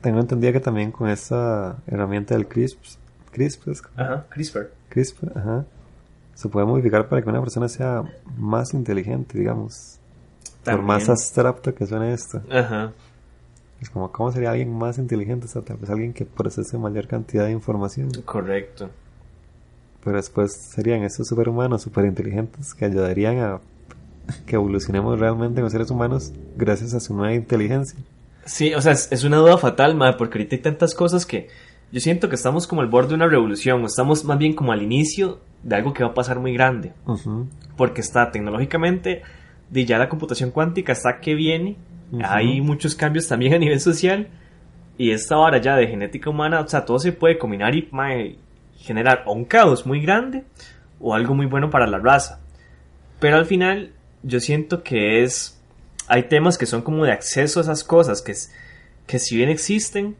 tengo 0.00 0.20
entendido 0.20 0.52
que 0.52 0.60
también 0.60 0.90
con 0.90 1.08
esa 1.08 1.76
herramienta 1.86 2.34
del 2.34 2.48
CRISPR, 2.48 2.98
CRISPR, 3.30 3.76
ajá, 3.96 4.26
CRISPR, 4.30 4.70
CRISPR, 4.88 5.38
ajá, 5.38 5.64
se 6.34 6.48
puede 6.48 6.66
modificar 6.66 7.08
para 7.08 7.22
que 7.22 7.28
una 7.28 7.40
persona 7.40 7.68
sea 7.68 8.02
más 8.36 8.74
inteligente, 8.74 9.38
digamos. 9.38 9.98
Por 10.64 10.82
más 10.82 11.08
abstracto 11.08 11.74
que 11.74 11.86
suene 11.86 12.12
esto. 12.12 12.42
Ajá. 12.50 12.92
Es 13.80 13.88
como, 13.90 14.12
¿cómo 14.12 14.30
sería 14.30 14.50
alguien 14.50 14.76
más 14.76 14.98
inteligente? 14.98 15.46
O 15.46 15.48
sea, 15.48 15.62
tal 15.62 15.78
vez 15.78 15.88
alguien 15.90 16.12
que 16.12 16.24
procese 16.24 16.76
mayor 16.76 17.06
cantidad 17.06 17.46
de 17.46 17.52
información. 17.52 18.10
Correcto. 18.24 18.90
Pero 20.04 20.16
después 20.16 20.52
serían 20.74 21.02
esos 21.02 21.26
superhumanos 21.26 21.82
super 21.82 22.04
inteligentes 22.04 22.74
que 22.74 22.84
ayudarían 22.84 23.38
a 23.38 23.60
que 24.46 24.56
evolucionemos 24.56 25.18
realmente 25.18 25.60
como 25.60 25.70
seres 25.70 25.90
humanos 25.90 26.32
gracias 26.56 26.94
a 26.94 27.00
su 27.00 27.14
nueva 27.14 27.34
inteligencia. 27.34 27.98
Sí, 28.44 28.74
o 28.74 28.80
sea, 28.80 28.92
es, 28.92 29.24
una 29.24 29.36
duda 29.36 29.58
fatal, 29.58 29.94
madre, 29.94 30.16
porque 30.18 30.38
ahorita 30.38 30.56
hay 30.56 30.62
tantas 30.62 30.94
cosas 30.94 31.26
que 31.26 31.48
yo 31.92 32.00
siento 32.00 32.28
que 32.28 32.36
estamos 32.36 32.66
como 32.66 32.80
al 32.80 32.88
borde 32.88 33.10
de 33.10 33.14
una 33.14 33.28
revolución, 33.28 33.82
o 33.82 33.86
estamos 33.86 34.24
más 34.24 34.38
bien 34.38 34.54
como 34.54 34.72
al 34.72 34.82
inicio 34.82 35.40
de 35.62 35.76
algo 35.76 35.92
que 35.92 36.04
va 36.04 36.10
a 36.10 36.14
pasar 36.14 36.38
muy 36.38 36.52
grande. 36.52 36.92
Porque 37.76 38.00
está 38.00 38.30
tecnológicamente, 38.30 39.22
de 39.70 39.84
ya 39.84 39.98
la 39.98 40.08
computación 40.08 40.50
cuántica 40.50 40.92
está 40.92 41.20
que 41.20 41.34
viene, 41.34 41.76
hay 42.22 42.60
muchos 42.60 42.94
cambios 42.94 43.28
también 43.28 43.54
a 43.54 43.58
nivel 43.58 43.80
social. 43.80 44.28
Y 44.98 45.12
esta 45.12 45.36
vara 45.36 45.58
ya 45.58 45.76
de 45.76 45.86
genética 45.86 46.28
humana, 46.28 46.60
o 46.60 46.68
sea, 46.68 46.84
todo 46.84 46.98
se 46.98 47.12
puede 47.12 47.38
combinar 47.38 47.74
y 47.74 47.88
generar 48.76 49.24
un 49.26 49.44
caos 49.44 49.86
muy 49.86 50.00
grande 50.00 50.44
o 50.98 51.14
algo 51.14 51.34
muy 51.34 51.46
bueno 51.46 51.70
para 51.70 51.86
la 51.86 51.98
raza. 51.98 52.40
Pero 53.18 53.36
al 53.36 53.46
final, 53.46 53.92
yo 54.22 54.40
siento 54.40 54.82
que 54.82 55.22
es. 55.22 55.58
Hay 56.08 56.24
temas 56.24 56.58
que 56.58 56.66
son 56.66 56.82
como 56.82 57.04
de 57.04 57.12
acceso 57.12 57.60
a 57.60 57.62
esas 57.62 57.84
cosas, 57.84 58.20
que, 58.20 58.34
que 59.06 59.18
si 59.18 59.36
bien 59.36 59.48
existen 59.48 60.16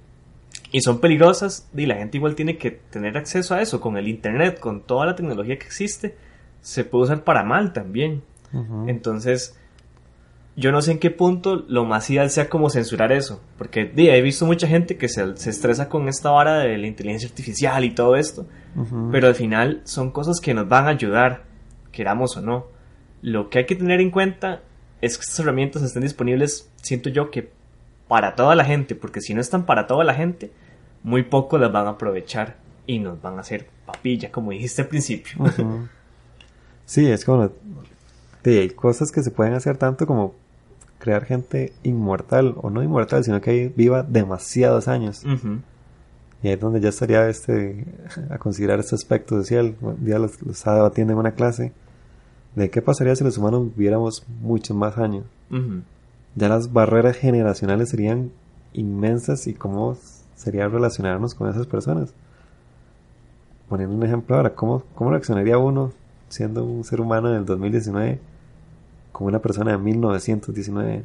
y 0.73 0.83
son 0.83 1.01
peligrosas, 1.01 1.69
y 1.77 1.87
la 1.87 1.97
gente 1.97 2.17
igual 2.19 2.37
tiene 2.37 2.57
que 2.57 2.71
tener 2.71 3.17
acceso 3.19 3.55
a 3.55 3.61
eso. 3.61 3.81
Con 3.81 3.97
el 3.97 4.07
internet, 4.07 4.61
con 4.61 4.83
toda 4.83 5.07
la 5.07 5.17
tecnología 5.17 5.59
que 5.59 5.67
existe, 5.67 6.17
se 6.61 6.85
puede 6.85 7.05
usar 7.05 7.25
para 7.25 7.43
mal 7.43 7.73
también. 7.73 8.23
Entonces, 8.87 9.60
yo 10.61 10.73
no 10.73 10.83
sé 10.83 10.93
en 10.93 10.99
qué 10.99 11.11
punto 11.11 11.65
lo 11.69 11.87
más 11.87 12.11
ideal 12.11 12.29
sea 12.29 12.51
como 12.51 12.69
censurar 12.69 13.13
eso. 13.13 13.43
Porque 13.57 13.93
he 13.97 14.21
visto 14.21 14.45
mucha 14.45 14.69
gente 14.69 14.99
que 14.99 15.09
se, 15.09 15.25
estresa 15.33 15.89
con 15.89 16.07
esta 16.07 16.31
vara 16.31 16.59
de 16.59 16.77
la 16.77 16.87
inteligencia 16.87 17.29
artificial 17.29 17.83
y 17.85 17.95
todo 17.95 18.15
esto. 18.15 18.47
Pero 19.11 19.27
al 19.27 19.35
final 19.35 19.81
son 19.85 20.11
cosas 20.11 20.39
que 20.41 20.55
nos 20.55 20.69
van 20.69 20.87
a 20.87 20.91
ayudar, 20.91 21.45
queramos 21.93 22.37
o 22.37 22.43
no. 22.43 22.67
Lo 23.23 23.49
que 23.49 23.61
hay 23.61 23.67
que 23.67 23.75
tener 23.75 24.01
en 24.01 24.11
cuenta 24.11 24.63
es 25.01 25.17
que 25.17 25.23
estas 25.23 25.41
herramientas 25.41 25.83
estén 25.83 26.03
disponibles, 26.03 26.71
siento 26.77 27.09
yo, 27.09 27.31
que 27.31 27.51
para 28.07 28.37
toda 28.37 28.55
la 28.55 28.65
gente. 28.65 28.95
Porque 28.95 29.23
si 29.23 29.33
no 29.33 29.41
están 29.41 29.65
para 29.65 29.87
toda 29.87 30.05
la 30.05 30.15
gente, 30.15 30.53
muy 31.03 31.23
poco 31.23 31.57
las 31.57 31.73
van 31.73 31.87
a 31.87 31.91
aprovechar 31.91 32.57
y 32.87 32.99
nos 32.99 33.21
van 33.23 33.39
a 33.39 33.41
hacer 33.41 33.67
papilla, 33.87 34.31
como 34.31 34.51
dijiste 34.51 34.83
al 34.83 34.89
principio. 34.89 35.33
Sí, 36.85 37.07
es 37.07 37.25
como... 37.25 37.51
hay 38.45 38.71
cosas 38.71 39.11
que 39.11 39.23
se 39.23 39.31
pueden 39.31 39.55
hacer 39.55 39.77
tanto 39.77 40.07
como 40.07 40.35
crear 41.01 41.25
gente 41.25 41.73
inmortal, 41.83 42.55
o 42.59 42.71
no 42.71 42.83
inmortal, 42.85 43.25
sino 43.25 43.41
que 43.41 43.73
viva 43.75 44.05
demasiados 44.05 44.87
años. 44.87 45.25
Y 46.43 46.49
ahí 46.49 46.55
es 46.55 46.61
donde 46.61 46.81
ya 46.81 46.91
estaría 46.91 47.29
este, 47.29 47.85
a 48.31 48.39
considerar 48.39 48.79
este 48.79 48.95
aspecto 48.95 49.37
social. 49.37 49.75
Ya 50.05 50.19
lo, 50.19 50.27
estaba 50.27 50.77
debatiendo 50.77 51.13
en 51.13 51.19
una 51.19 51.33
clase 51.33 51.73
de 52.55 52.71
qué 52.71 52.81
pasaría 52.83 53.17
si 53.17 53.25
los 53.25 53.37
humanos 53.39 53.75
viviéramos 53.75 54.25
muchos 54.41 54.77
más 54.77 54.97
años. 54.99 55.25
Ya 56.37 56.49
las 56.49 56.73
barreras 56.73 57.17
generacionales 57.17 57.89
serían 57.89 58.31
inmensas 58.73 59.49
y 59.49 59.55
cómo 59.55 59.97
sería 60.37 60.69
relacionarnos 60.69 61.35
con 61.35 61.51
esas 61.51 61.67
personas. 61.67 62.15
poniendo 63.69 63.95
un 63.95 64.05
ejemplo 64.05 64.37
ahora, 64.37 64.55
¿cómo, 64.55 64.83
¿cómo 64.95 65.11
reaccionaría 65.11 65.59
uno 65.59 65.93
siendo 66.29 66.65
un 66.65 66.85
ser 66.85 67.01
humano 67.01 67.29
en 67.31 67.37
el 67.37 67.45
2019 67.45 68.21
como 69.13 69.29
una 69.29 69.41
persona 69.41 69.73
de 69.73 69.79
1919? 69.79 71.05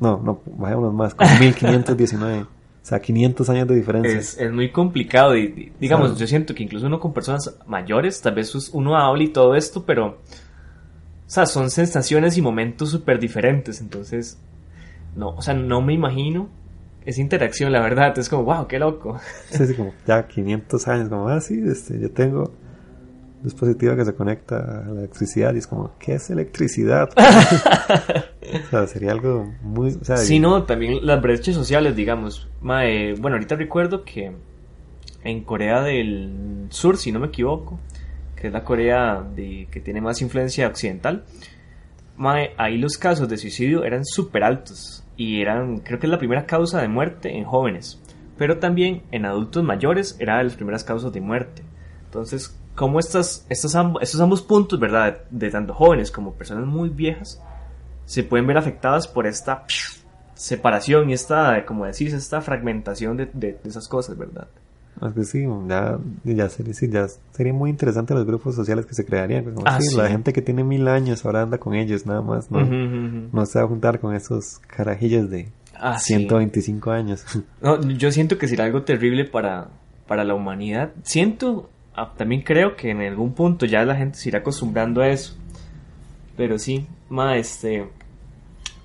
No, 0.00 0.20
no, 0.22 0.40
bajémonos 0.46 0.94
más, 0.94 1.14
como 1.14 1.30
1519. 1.40 2.42
O 2.84 2.86
sea, 2.86 3.00
500 3.00 3.48
años 3.48 3.68
de 3.68 3.76
diferencia. 3.76 4.18
Es, 4.18 4.38
es 4.38 4.52
muy 4.52 4.70
complicado 4.70 5.34
y, 5.36 5.72
digamos, 5.80 6.18
yo 6.18 6.26
siento 6.26 6.54
que 6.54 6.62
incluso 6.62 6.86
uno 6.86 7.00
con 7.00 7.14
personas 7.14 7.56
mayores, 7.66 8.20
tal 8.20 8.34
vez 8.34 8.54
uno 8.74 8.96
habla 8.96 9.22
y 9.22 9.28
todo 9.28 9.54
esto, 9.54 9.84
pero, 9.86 10.06
o 10.06 10.16
sea, 11.26 11.46
son 11.46 11.70
sensaciones 11.70 12.36
y 12.36 12.42
momentos 12.42 12.90
súper 12.90 13.18
diferentes, 13.18 13.80
entonces, 13.80 14.38
no, 15.16 15.30
o 15.30 15.40
sea, 15.40 15.54
no 15.54 15.80
me 15.80 15.94
imagino 15.94 16.50
esa 17.06 17.22
interacción, 17.22 17.72
la 17.72 17.80
verdad, 17.80 18.18
es 18.18 18.28
como, 18.28 18.44
wow, 18.44 18.66
qué 18.66 18.78
loco. 18.78 19.18
Sí, 19.50 19.66
sí, 19.66 19.74
como 19.74 19.94
ya 20.06 20.26
500 20.26 20.88
años, 20.88 21.08
como, 21.08 21.28
ah, 21.28 21.40
sí, 21.40 21.62
este, 21.66 21.98
yo 21.98 22.10
tengo 22.10 22.52
dispositivo 23.44 23.94
que 23.94 24.04
se 24.04 24.14
conecta 24.14 24.56
a 24.56 24.88
la 24.88 25.00
electricidad 25.00 25.54
y 25.54 25.58
es 25.58 25.66
como, 25.66 25.92
¿qué 25.98 26.14
es 26.14 26.30
electricidad? 26.30 27.10
o 27.16 28.70
sea, 28.70 28.86
sería 28.86 29.12
algo 29.12 29.52
muy... 29.62 29.90
O 30.00 30.04
sea, 30.04 30.16
sí, 30.16 30.40
no, 30.40 30.64
también 30.64 31.04
las 31.06 31.20
brechas 31.20 31.54
sociales, 31.54 31.94
digamos. 31.94 32.48
Bueno, 32.60 33.36
ahorita 33.36 33.56
recuerdo 33.56 34.02
que 34.04 34.32
en 35.22 35.44
Corea 35.44 35.82
del 35.82 36.66
Sur, 36.70 36.96
si 36.96 37.12
no 37.12 37.20
me 37.20 37.26
equivoco, 37.26 37.78
que 38.34 38.48
es 38.48 38.52
la 38.52 38.64
Corea 38.64 39.22
de, 39.34 39.68
que 39.70 39.80
tiene 39.80 40.00
más 40.00 40.22
influencia 40.22 40.66
occidental, 40.66 41.24
ahí 42.56 42.78
los 42.78 42.96
casos 42.96 43.28
de 43.28 43.36
suicidio 43.36 43.84
eran 43.84 44.04
súper 44.04 44.44
altos 44.44 45.04
y 45.16 45.40
eran, 45.40 45.78
creo 45.78 45.98
que 45.98 46.06
es 46.06 46.10
la 46.10 46.18
primera 46.18 46.46
causa 46.46 46.80
de 46.80 46.88
muerte 46.88 47.36
en 47.36 47.44
jóvenes, 47.44 48.00
pero 48.36 48.58
también 48.58 49.02
en 49.12 49.26
adultos 49.26 49.62
mayores 49.62 50.16
era 50.18 50.38
de 50.38 50.44
las 50.44 50.54
primeras 50.54 50.84
causas 50.84 51.12
de 51.12 51.20
muerte. 51.20 51.62
Entonces, 52.06 52.58
como 52.74 52.98
estas, 52.98 53.44
estos, 53.48 53.74
ambos, 53.74 54.02
estos 54.02 54.20
ambos 54.20 54.42
puntos, 54.42 54.78
¿verdad? 54.78 55.18
De 55.30 55.50
tanto 55.50 55.74
jóvenes 55.74 56.10
como 56.10 56.32
personas 56.32 56.66
muy 56.66 56.88
viejas, 56.88 57.40
se 58.06 58.22
pueden 58.22 58.46
ver 58.46 58.58
afectadas 58.58 59.06
por 59.08 59.26
esta 59.26 59.64
separación 60.34 61.10
y 61.10 61.12
esta, 61.12 61.64
como 61.64 61.86
decís, 61.86 62.12
esta 62.12 62.40
fragmentación 62.40 63.16
de, 63.16 63.30
de, 63.32 63.58
esas 63.64 63.88
cosas, 63.88 64.18
¿verdad? 64.18 64.48
Es 65.04 65.12
que 65.12 65.24
sí, 65.24 65.44
ya, 65.68 65.98
ya, 66.24 66.48
sería, 66.48 66.72
ya 66.72 67.06
sería 67.32 67.52
muy 67.52 67.70
interesante 67.70 68.14
los 68.14 68.24
grupos 68.24 68.54
sociales 68.54 68.86
que 68.86 68.94
se 68.94 69.04
crearían. 69.04 69.44
Como, 69.44 69.66
Ah, 69.66 69.80
sí, 69.80 69.88
sí. 69.88 69.96
La 69.96 70.08
gente 70.08 70.32
que 70.32 70.40
tiene 70.40 70.62
mil 70.62 70.86
años 70.86 71.24
ahora 71.24 71.42
anda 71.42 71.58
con 71.58 71.74
ellos 71.74 72.06
nada 72.06 72.22
más, 72.22 72.50
¿no? 72.50 72.60
Ujú, 72.60 72.68
ujú, 72.74 73.06
ujú. 73.06 73.28
No 73.32 73.46
se 73.46 73.58
va 73.58 73.64
a 73.64 73.68
juntar 73.68 73.98
con 74.00 74.14
esos 74.14 74.60
carajillos 74.68 75.30
de 75.30 75.48
Ah, 75.76 75.98
sí. 75.98 76.14
125 76.14 76.90
años. 76.90 77.24
No, 77.60 77.80
yo 77.82 78.12
siento 78.12 78.38
que 78.38 78.48
será 78.48 78.64
algo 78.64 78.82
terrible 78.82 79.24
para, 79.24 79.68
para 80.06 80.24
la 80.24 80.34
humanidad. 80.34 80.92
Siento, 81.02 81.68
ah, 81.68 81.73
también 82.16 82.42
creo 82.42 82.76
que 82.76 82.90
en 82.90 83.00
algún 83.02 83.32
punto 83.34 83.66
ya 83.66 83.84
la 83.84 83.94
gente 83.96 84.18
se 84.18 84.28
irá 84.28 84.40
acostumbrando 84.40 85.00
a 85.00 85.08
eso. 85.08 85.36
Pero 86.36 86.58
sí, 86.58 86.86
ma, 87.08 87.36
este. 87.36 87.88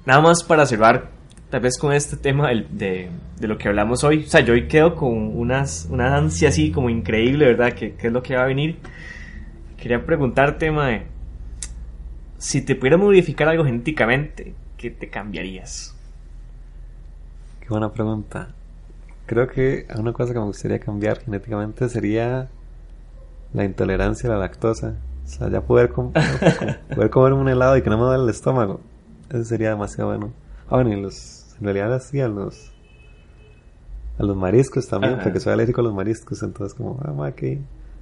Nada 0.05 0.21
más 0.21 0.43
para 0.43 0.65
cerrar, 0.65 1.09
tal 1.49 1.61
vez 1.61 1.77
con 1.77 1.91
este 1.93 2.17
tema 2.17 2.49
del- 2.49 2.67
de, 2.77 3.09
de 3.39 3.47
lo 3.47 3.57
que 3.57 3.67
hablamos 3.67 4.03
hoy. 4.03 4.23
O 4.23 4.27
sea, 4.27 4.41
yo 4.41 4.53
hoy 4.53 4.67
quedo 4.67 4.95
con 4.95 5.37
unas, 5.37 5.87
una 5.89 6.15
ansia 6.15 6.49
así 6.49 6.71
como 6.71 6.89
increíble, 6.89 7.45
¿verdad? 7.45 7.73
¿Qué, 7.73 7.93
qué 7.95 8.07
es 8.07 8.13
lo 8.13 8.21
que 8.21 8.35
va 8.35 8.43
a 8.43 8.47
venir? 8.47 8.77
Quería 9.77 10.05
preguntarte, 10.05 10.71
mae, 10.71 11.05
si 12.37 12.61
te 12.61 12.75
pudieras 12.75 12.99
modificar 12.99 13.47
algo 13.49 13.65
genéticamente, 13.65 14.53
¿qué 14.77 14.91
te 14.91 15.09
cambiarías? 15.09 15.95
Qué 17.61 17.67
buena 17.69 17.91
pregunta. 17.91 18.49
Creo 19.25 19.47
que 19.47 19.85
una 19.95 20.11
cosa 20.13 20.33
que 20.33 20.39
me 20.39 20.45
gustaría 20.45 20.79
cambiar 20.79 21.19
genéticamente 21.21 21.87
sería 21.89 22.47
la 23.53 23.63
intolerancia 23.65 24.29
a 24.29 24.33
la 24.33 24.39
lactosa. 24.39 24.95
O 25.25 25.27
sea, 25.27 25.49
ya 25.49 25.61
poder, 25.61 25.89
com- 25.89 26.11
poder 26.95 27.09
comer 27.09 27.33
un 27.33 27.47
helado 27.49 27.77
y 27.77 27.81
que 27.81 27.89
no 27.89 27.97
me 27.97 28.03
duele 28.03 28.23
el 28.23 28.29
estómago. 28.29 28.81
Eso 29.29 29.43
sería 29.43 29.69
demasiado 29.69 30.09
bueno. 30.09 30.31
Ah, 30.69 30.75
bueno, 30.75 30.91
y 30.93 31.01
los, 31.01 31.55
en 31.59 31.65
realidad 31.65 32.01
sí, 32.01 32.19
a 32.19 32.27
los, 32.27 32.71
a 34.17 34.23
los 34.23 34.35
mariscos 34.35 34.87
también, 34.87 35.13
Ajá. 35.15 35.23
porque 35.23 35.39
soy 35.39 35.53
alérgico 35.53 35.81
a 35.81 35.83
los 35.83 35.93
mariscos, 35.93 36.41
entonces 36.43 36.75
como, 36.75 36.99
ah, 37.03 37.11
ma, 37.11 37.31
que... 37.33 37.59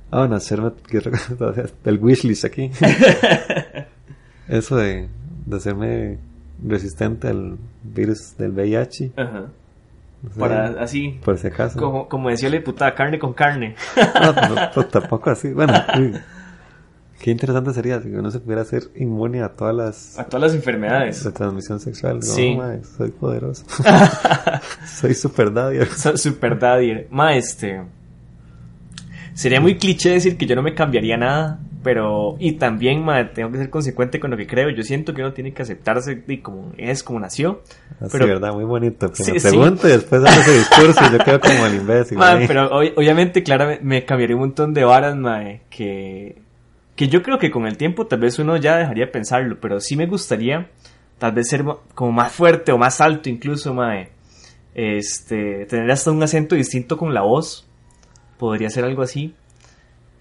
Ah, 0.09 0.19
bueno, 0.19 0.35
hacerme, 0.35 0.71
que 0.87 1.01
el 1.85 1.99
wishlist 2.01 2.45
aquí. 2.45 2.71
Eso 4.47 4.77
de, 4.77 5.09
de 5.45 5.55
hacerme 5.57 6.17
resistente 6.65 7.27
al 7.27 7.57
virus 7.83 8.35
del 8.37 8.51
VIH. 8.51 9.11
Ajá. 9.17 9.45
Sé, 10.33 10.39
Para 10.39 10.67
así, 10.81 11.19
por 11.23 11.37
si 11.37 11.47
acaso. 11.47 11.79
como, 11.79 12.07
como 12.09 12.29
decía 12.29 12.49
la 12.49 12.57
diputada, 12.57 12.93
carne 12.95 13.19
con 13.19 13.33
carne. 13.33 13.75
No, 13.95 14.33
no, 14.33 14.55
no, 14.75 14.85
tampoco 14.91 15.29
así. 15.29 15.51
Bueno, 15.53 15.73
uy, 15.97 16.13
qué 17.21 17.31
interesante 17.31 17.73
sería 17.73 18.01
si 18.01 18.09
uno 18.09 18.29
se 18.31 18.39
pudiera 18.39 18.61
hacer 18.63 18.83
inmune 18.95 19.41
a 19.43 19.49
todas 19.49 19.75
las 19.75 20.19
A 20.19 20.25
todas 20.25 20.41
las 20.51 20.53
enfermedades. 20.55 21.23
de 21.23 21.31
transmisión 21.31 21.79
sexual. 21.79 22.21
Sí. 22.23 22.55
"Oh, 22.55 22.63
mae, 22.63 22.83
soy 22.83 23.11
poderoso. 23.11 23.63
soy 24.85 25.13
super 25.13 25.53
daddy. 25.53 25.85
So- 25.95 26.17
Super 26.17 26.57
daddy. 26.59 27.05
Ma, 27.09 27.35
este. 27.35 27.81
Sería 29.33 29.61
muy 29.61 29.77
cliché 29.77 30.09
decir 30.11 30.35
que 30.37 30.45
yo 30.47 30.55
no 30.55 30.63
me 30.63 30.73
cambiaría 30.73 31.15
nada, 31.15 31.59
pero. 31.87 32.35
Y 32.39 32.53
también, 32.53 33.05
tengo 33.33 33.49
que 33.49 33.57
ser 33.59 33.69
consecuente 33.69 34.19
con 34.19 34.29
lo 34.31 34.35
que 34.35 34.45
creo. 34.45 34.69
Yo 34.71 34.83
siento 34.83 35.13
que 35.13 35.21
uno 35.21 35.31
tiene 35.31 35.53
que 35.53 35.61
aceptarse 35.61 36.21
y 36.27 36.37
como 36.39 36.73
es, 36.77 37.01
como 37.01 37.19
nació. 37.19 37.61
Así, 38.01 38.09
Pero- 38.11 38.27
¿verdad? 38.27 38.53
Muy 38.53 38.65
bonito. 38.65 39.09
Que 39.09 39.23
Sí, 39.23 39.31
me 39.31 39.39
sí. 39.39 39.47
pregunto 39.47 39.87
y 39.87 39.91
después 39.91 40.21
hace 40.25 40.41
ese 40.41 40.57
discurso 40.59 40.99
y 41.07 41.17
yo 41.17 41.23
quedo 41.23 41.39
como 41.39 41.65
el 41.65 41.75
imbécil. 41.75 42.17
Pero 42.47 42.69
ob- 42.71 42.93
obviamente, 42.97 43.41
claramente, 43.41 43.83
me 43.85 44.03
cambiaría 44.03 44.35
un 44.35 44.41
montón 44.41 44.73
de 44.73 44.83
varas, 44.83 45.15
ma, 45.15 45.41
que. 45.69 46.41
Que 46.97 47.07
yo 47.07 47.21
creo 47.23 47.37
que 47.37 47.51
con 47.51 47.67
el 47.67 47.77
tiempo 47.77 48.07
tal 48.07 48.19
vez 48.19 48.37
uno 48.39 48.57
ya 48.57 48.75
dejaría 48.77 49.05
de 49.05 49.11
pensarlo, 49.11 49.57
pero 49.61 49.79
sí 49.79 49.95
me 49.95 50.07
gustaría 50.07 50.69
tal 51.19 51.31
vez 51.31 51.47
ser 51.47 51.63
como 51.95 52.11
más 52.11 52.31
fuerte 52.33 52.71
o 52.71 52.77
más 52.77 52.99
alto 53.01 53.29
incluso, 53.29 53.73
mae. 53.73 54.09
Este, 54.75 55.65
tener 55.65 55.89
hasta 55.91 56.11
un 56.11 56.21
acento 56.21 56.55
distinto 56.55 56.97
con 56.97 57.13
la 57.13 57.21
voz. 57.21 57.67
Podría 58.37 58.69
ser 58.69 58.83
algo 58.85 59.01
así. 59.01 59.33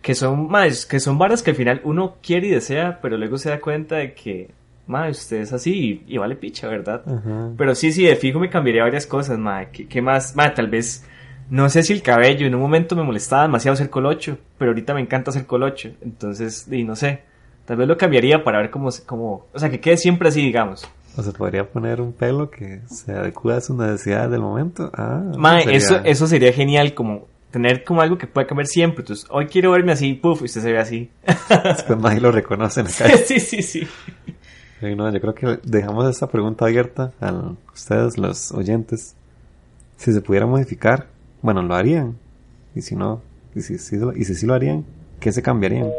Que 0.07 0.15
son, 0.15 0.47
más 0.49 0.87
que 0.87 1.01
son 1.01 1.19
varas 1.19 1.43
que 1.43 1.51
al 1.51 1.57
final 1.57 1.81
uno 1.83 2.15
quiere 2.23 2.47
y 2.47 2.51
desea, 2.51 3.01
pero 3.03 3.17
luego 3.17 3.39
se 3.39 3.49
da 3.51 3.59
cuenta 3.61 3.97
de 3.97 4.15
que, 4.15 4.51
mae, 4.87 5.11
usted 5.11 5.39
es 5.39 5.53
así 5.53 6.03
y, 6.07 6.15
y 6.15 6.17
vale 6.17 6.37
picha, 6.37 6.69
¿verdad? 6.69 7.03
Pero 7.59 7.75
sí, 7.75 7.91
sí, 7.91 8.05
de 8.05 8.15
fijo 8.15 8.39
me 8.39 8.49
cambiaría 8.49 8.85
varias 8.85 9.05
cosas, 9.05 9.37
mae. 9.37 9.69
¿Qué, 9.73 9.89
qué 9.89 10.01
más? 10.01 10.37
Mae, 10.37 10.51
tal 10.51 10.69
vez, 10.69 11.05
no 11.51 11.69
sé 11.69 11.83
si 11.83 11.93
el 11.93 12.03
cabello, 12.03 12.47
en 12.47 12.55
un 12.55 12.61
momento 12.61 12.95
me 12.95 13.03
molestaba 13.03 13.43
demasiado 13.43 13.73
hacer 13.75 13.91
colocho, 13.91 14.39
pero 14.59 14.71
ahorita 14.71 14.95
me 14.95 15.01
encanta 15.01 15.31
hacer 15.33 15.45
colocho. 15.45 15.91
Entonces, 16.01 16.69
y 16.71 16.85
no 16.85 16.95
sé, 16.95 17.23
tal 17.65 17.77
vez 17.77 17.89
lo 17.89 17.99
cambiaría 17.99 18.45
para 18.45 18.59
ver 18.61 18.71
cómo, 18.71 18.91
cómo, 19.07 19.47
o 19.53 19.59
sea, 19.59 19.71
que 19.71 19.81
quede 19.81 19.97
siempre 19.97 20.29
así, 20.29 20.41
digamos. 20.41 20.89
O 21.17 21.23
se 21.25 21.33
podría 21.33 21.69
poner 21.69 22.01
un 22.01 22.13
pelo 22.13 22.49
que 22.49 22.83
se 22.87 23.11
adecue 23.11 23.55
a 23.55 23.61
sus 23.61 23.75
necesidades 23.77 24.31
del 24.31 24.41
momento. 24.41 24.89
Ah, 24.95 25.21
Mae, 25.37 25.65
sería- 25.65 25.79
eso, 25.79 26.01
eso 26.05 26.27
sería 26.29 26.53
genial, 26.53 26.95
como 26.95 27.27
tener 27.57 27.85
como 27.85 28.03
algo 28.03 28.19
que 28.19 28.27
pueda 28.27 28.47
cambiar 28.47 28.67
siempre. 28.67 29.01
Entonces, 29.01 29.27
hoy 29.31 29.47
quiero 29.47 29.71
verme 29.71 29.93
así, 29.93 30.13
puff, 30.13 30.43
y 30.43 30.45
usted 30.45 30.61
se 30.61 30.73
ve 30.73 30.79
así. 30.79 31.11
Después 31.65 31.99
más 31.99 32.15
y 32.15 32.21
lo 32.21 32.31
reconocen 32.31 32.87
acá. 32.87 33.09
sí, 33.17 33.41
sí, 33.41 33.63
sí. 33.63 33.89
Sí, 34.79 34.95
no, 34.95 35.11
yo 35.11 35.19
creo 35.23 35.35
que 35.35 35.59
dejamos 35.65 36.07
esta 36.11 36.27
pregunta 36.27 36.67
abierta 36.67 37.13
a 37.19 37.55
ustedes, 37.73 38.19
los 38.19 38.53
oyentes. 38.53 39.17
Si 39.97 40.13
se 40.13 40.21
pudiera 40.21 40.45
modificar, 40.45 41.07
bueno, 41.41 41.63
lo 41.63 41.75
harían. 41.75 42.19
Y 42.75 42.83
si 42.83 42.95
no, 42.95 43.23
y 43.55 43.63
si, 43.63 43.79
si 43.79 43.97
y 44.17 44.25
si 44.25 44.35
sí 44.35 44.45
lo 44.45 44.53
harían, 44.53 44.85
¿qué 45.19 45.33
se 45.33 45.41
cambiarían? 45.41 45.91